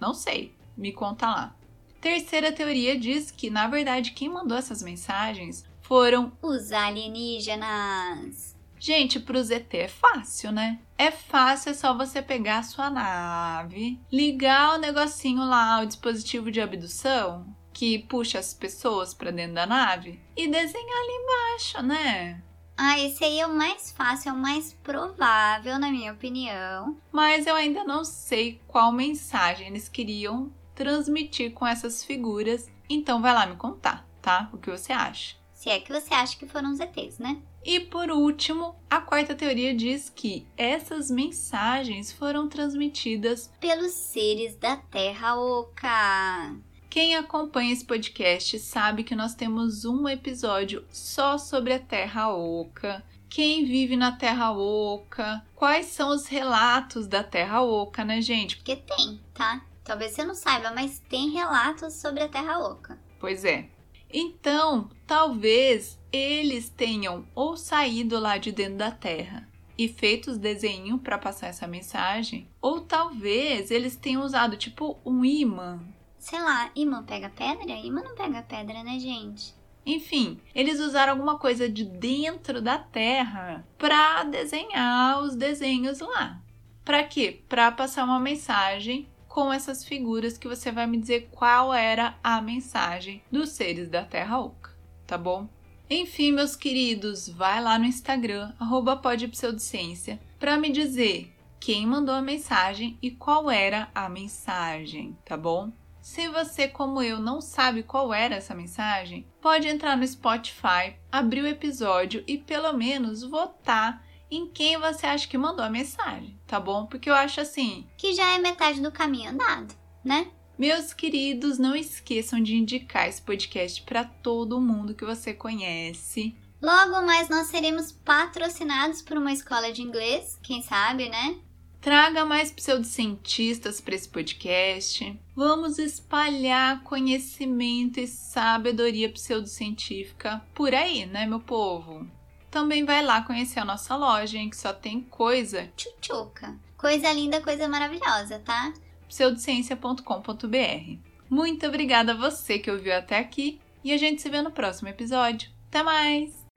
Não 0.00 0.14
sei, 0.14 0.54
me 0.76 0.92
conta 0.92 1.26
lá. 1.28 1.56
Terceira 2.00 2.50
teoria 2.50 2.98
diz 2.98 3.30
que, 3.30 3.50
na 3.50 3.68
verdade, 3.68 4.12
quem 4.12 4.28
mandou 4.28 4.56
essas 4.56 4.82
mensagens 4.82 5.64
foram 5.90 6.30
os 6.40 6.70
alienígenas. 6.70 8.56
Gente, 8.78 9.18
para 9.18 9.36
os 9.36 9.50
ET 9.50 9.74
é 9.74 9.88
fácil, 9.88 10.52
né? 10.52 10.78
É 10.96 11.10
fácil, 11.10 11.70
é 11.70 11.74
só 11.74 11.92
você 11.92 12.22
pegar 12.22 12.58
a 12.58 12.62
sua 12.62 12.88
nave, 12.88 13.98
ligar 14.10 14.76
o 14.76 14.78
negocinho 14.78 15.44
lá, 15.44 15.80
o 15.80 15.86
dispositivo 15.86 16.48
de 16.48 16.60
abdução, 16.60 17.44
que 17.72 17.98
puxa 17.98 18.38
as 18.38 18.54
pessoas 18.54 19.12
para 19.12 19.32
dentro 19.32 19.56
da 19.56 19.66
nave, 19.66 20.22
e 20.36 20.46
desenhar 20.46 20.96
ali 20.96 21.12
embaixo, 21.12 21.82
né? 21.82 22.40
Ah, 22.76 23.00
esse 23.00 23.24
aí 23.24 23.40
é 23.40 23.46
o 23.48 23.52
mais 23.52 23.90
fácil, 23.90 24.30
é 24.30 24.32
o 24.32 24.36
mais 24.36 24.72
provável, 24.72 25.76
na 25.76 25.90
minha 25.90 26.12
opinião. 26.12 26.96
Mas 27.10 27.48
eu 27.48 27.56
ainda 27.56 27.82
não 27.82 28.04
sei 28.04 28.60
qual 28.68 28.92
mensagem 28.92 29.66
eles 29.66 29.88
queriam 29.88 30.52
transmitir 30.72 31.52
com 31.52 31.66
essas 31.66 32.04
figuras. 32.04 32.70
Então 32.88 33.20
vai 33.20 33.34
lá 33.34 33.44
me 33.44 33.56
contar, 33.56 34.06
tá? 34.22 34.48
O 34.52 34.56
que 34.56 34.70
você 34.70 34.92
acha. 34.92 35.39
Se 35.60 35.68
é 35.68 35.78
que 35.78 35.92
você 35.92 36.14
acha 36.14 36.38
que 36.38 36.46
foram 36.46 36.72
os 36.72 36.80
ETs, 36.80 37.18
né? 37.18 37.36
E 37.62 37.80
por 37.80 38.10
último, 38.10 38.74
a 38.88 38.98
quarta 38.98 39.34
teoria 39.34 39.74
diz 39.74 40.08
que 40.08 40.46
essas 40.56 41.10
mensagens 41.10 42.10
foram 42.10 42.48
transmitidas 42.48 43.52
pelos 43.60 43.92
seres 43.92 44.56
da 44.56 44.78
Terra 44.78 45.38
Oca. 45.38 46.56
Quem 46.88 47.14
acompanha 47.14 47.74
esse 47.74 47.84
podcast 47.84 48.58
sabe 48.58 49.04
que 49.04 49.14
nós 49.14 49.34
temos 49.34 49.84
um 49.84 50.08
episódio 50.08 50.82
só 50.88 51.36
sobre 51.36 51.74
a 51.74 51.78
Terra 51.78 52.32
Oca. 52.32 53.04
Quem 53.28 53.66
vive 53.66 53.98
na 53.98 54.12
Terra 54.12 54.52
Oca? 54.52 55.44
Quais 55.54 55.88
são 55.88 56.08
os 56.08 56.26
relatos 56.26 57.06
da 57.06 57.22
Terra 57.22 57.60
Oca, 57.60 58.02
né, 58.02 58.22
gente? 58.22 58.56
Porque 58.56 58.76
tem, 58.76 59.20
tá? 59.34 59.62
Talvez 59.84 60.12
você 60.12 60.24
não 60.24 60.34
saiba, 60.34 60.72
mas 60.74 61.00
tem 61.00 61.28
relatos 61.28 61.92
sobre 61.92 62.22
a 62.22 62.28
Terra 62.30 62.60
Oca. 62.60 62.98
Pois 63.20 63.44
é. 63.44 63.68
Então, 64.12 64.90
talvez 65.06 65.98
eles 66.12 66.68
tenham 66.68 67.24
ou 67.34 67.56
saído 67.56 68.18
lá 68.18 68.38
de 68.38 68.52
dentro 68.52 68.78
da 68.78 68.90
Terra 68.90 69.48
e 69.78 69.88
feito 69.88 70.30
os 70.30 70.38
desenhos 70.38 71.00
para 71.00 71.16
passar 71.16 71.46
essa 71.46 71.66
mensagem, 71.66 72.48
ou 72.60 72.80
talvez 72.80 73.70
eles 73.70 73.96
tenham 73.96 74.22
usado 74.22 74.56
tipo 74.56 74.98
um 75.04 75.24
imã 75.24 75.80
Sei 76.20 76.38
lá, 76.38 76.70
imã 76.76 77.02
pega 77.02 77.30
pedra? 77.30 77.72
Imã 77.72 78.02
não 78.02 78.14
pega 78.14 78.42
pedra, 78.42 78.84
né, 78.84 78.98
gente? 78.98 79.54
Enfim, 79.86 80.38
eles 80.54 80.78
usaram 80.78 81.14
alguma 81.14 81.38
coisa 81.38 81.66
de 81.66 81.82
dentro 81.82 82.60
da 82.60 82.76
Terra 82.78 83.66
para 83.78 84.24
desenhar 84.24 85.22
os 85.22 85.34
desenhos 85.34 86.00
lá. 86.00 86.38
Para 86.84 87.04
quê? 87.04 87.42
Para 87.48 87.72
passar 87.72 88.04
uma 88.04 88.20
mensagem 88.20 89.08
com 89.30 89.52
essas 89.52 89.84
figuras 89.84 90.36
que 90.36 90.48
você 90.48 90.72
vai 90.72 90.88
me 90.88 90.98
dizer 90.98 91.28
qual 91.30 91.72
era 91.72 92.18
a 92.22 92.42
mensagem 92.42 93.22
dos 93.30 93.50
seres 93.50 93.88
da 93.88 94.04
Terra 94.04 94.40
Oca, 94.40 94.76
tá 95.06 95.16
bom? 95.16 95.48
Enfim, 95.88 96.32
meus 96.32 96.56
queridos, 96.56 97.28
vai 97.28 97.62
lá 97.62 97.78
no 97.78 97.84
Instagram, 97.84 98.52
arroba 98.58 98.96
para 98.96 100.58
me 100.58 100.70
dizer 100.72 101.32
quem 101.60 101.86
mandou 101.86 102.14
a 102.14 102.20
mensagem 102.20 102.98
e 103.00 103.12
qual 103.12 103.48
era 103.48 103.88
a 103.94 104.08
mensagem, 104.08 105.16
tá 105.24 105.36
bom? 105.36 105.70
Se 106.02 106.28
você, 106.28 106.66
como 106.66 107.00
eu, 107.00 107.20
não 107.20 107.40
sabe 107.40 107.84
qual 107.84 108.12
era 108.12 108.34
essa 108.34 108.54
mensagem, 108.54 109.24
pode 109.40 109.68
entrar 109.68 109.96
no 109.96 110.06
Spotify, 110.06 110.96
abrir 111.12 111.42
o 111.42 111.46
episódio 111.46 112.24
e 112.26 112.36
pelo 112.36 112.72
menos 112.72 113.22
votar 113.22 114.04
em 114.30 114.46
quem 114.46 114.78
você 114.78 115.06
acha 115.06 115.26
que 115.26 115.36
mandou 115.36 115.64
a 115.64 115.70
mensagem, 115.70 116.38
tá 116.46 116.60
bom? 116.60 116.86
Porque 116.86 117.10
eu 117.10 117.14
acho 117.14 117.40
assim. 117.40 117.86
Que 117.96 118.14
já 118.14 118.34
é 118.34 118.38
metade 118.38 118.80
do 118.80 118.92
caminho 118.92 119.30
andado, 119.30 119.74
né? 120.04 120.28
Meus 120.58 120.92
queridos, 120.92 121.58
não 121.58 121.74
esqueçam 121.74 122.42
de 122.42 122.54
indicar 122.54 123.08
esse 123.08 123.22
podcast 123.22 123.82
para 123.82 124.04
todo 124.04 124.60
mundo 124.60 124.94
que 124.94 125.06
você 125.06 125.32
conhece. 125.32 126.36
Logo 126.60 127.00
mais 127.06 127.30
nós 127.30 127.46
seremos 127.46 127.90
patrocinados 127.90 129.00
por 129.00 129.16
uma 129.16 129.32
escola 129.32 129.72
de 129.72 129.80
inglês, 129.80 130.38
quem 130.42 130.60
sabe, 130.60 131.08
né? 131.08 131.38
Traga 131.80 132.26
mais 132.26 132.52
pseudocientistas 132.52 133.80
para 133.80 133.94
esse 133.94 134.06
podcast. 134.06 135.18
Vamos 135.34 135.78
espalhar 135.78 136.82
conhecimento 136.82 137.98
e 137.98 138.06
sabedoria 138.06 139.10
pseudocientífica 139.10 140.44
por 140.54 140.74
aí, 140.74 141.06
né, 141.06 141.24
meu 141.24 141.40
povo? 141.40 142.06
Também 142.50 142.84
vai 142.84 143.04
lá 143.04 143.22
conhecer 143.22 143.60
a 143.60 143.64
nossa 143.64 143.94
loja, 143.96 144.36
hein, 144.36 144.50
que 144.50 144.56
só 144.56 144.72
tem 144.72 145.02
coisa 145.02 145.70
tchutchuca. 145.76 146.56
Coisa 146.76 147.12
linda, 147.12 147.40
coisa 147.40 147.68
maravilhosa, 147.68 148.38
tá? 148.40 148.72
pseudociencia.com.br. 149.08 150.98
Muito 151.28 151.66
obrigada 151.66 152.12
a 152.12 152.16
você 152.16 152.58
que 152.58 152.70
ouviu 152.70 152.96
até 152.96 153.18
aqui 153.18 153.60
e 153.84 153.92
a 153.92 153.96
gente 153.96 154.22
se 154.22 154.28
vê 154.28 154.40
no 154.42 154.50
próximo 154.50 154.88
episódio. 154.88 155.50
Até 155.68 155.82
mais! 155.82 156.49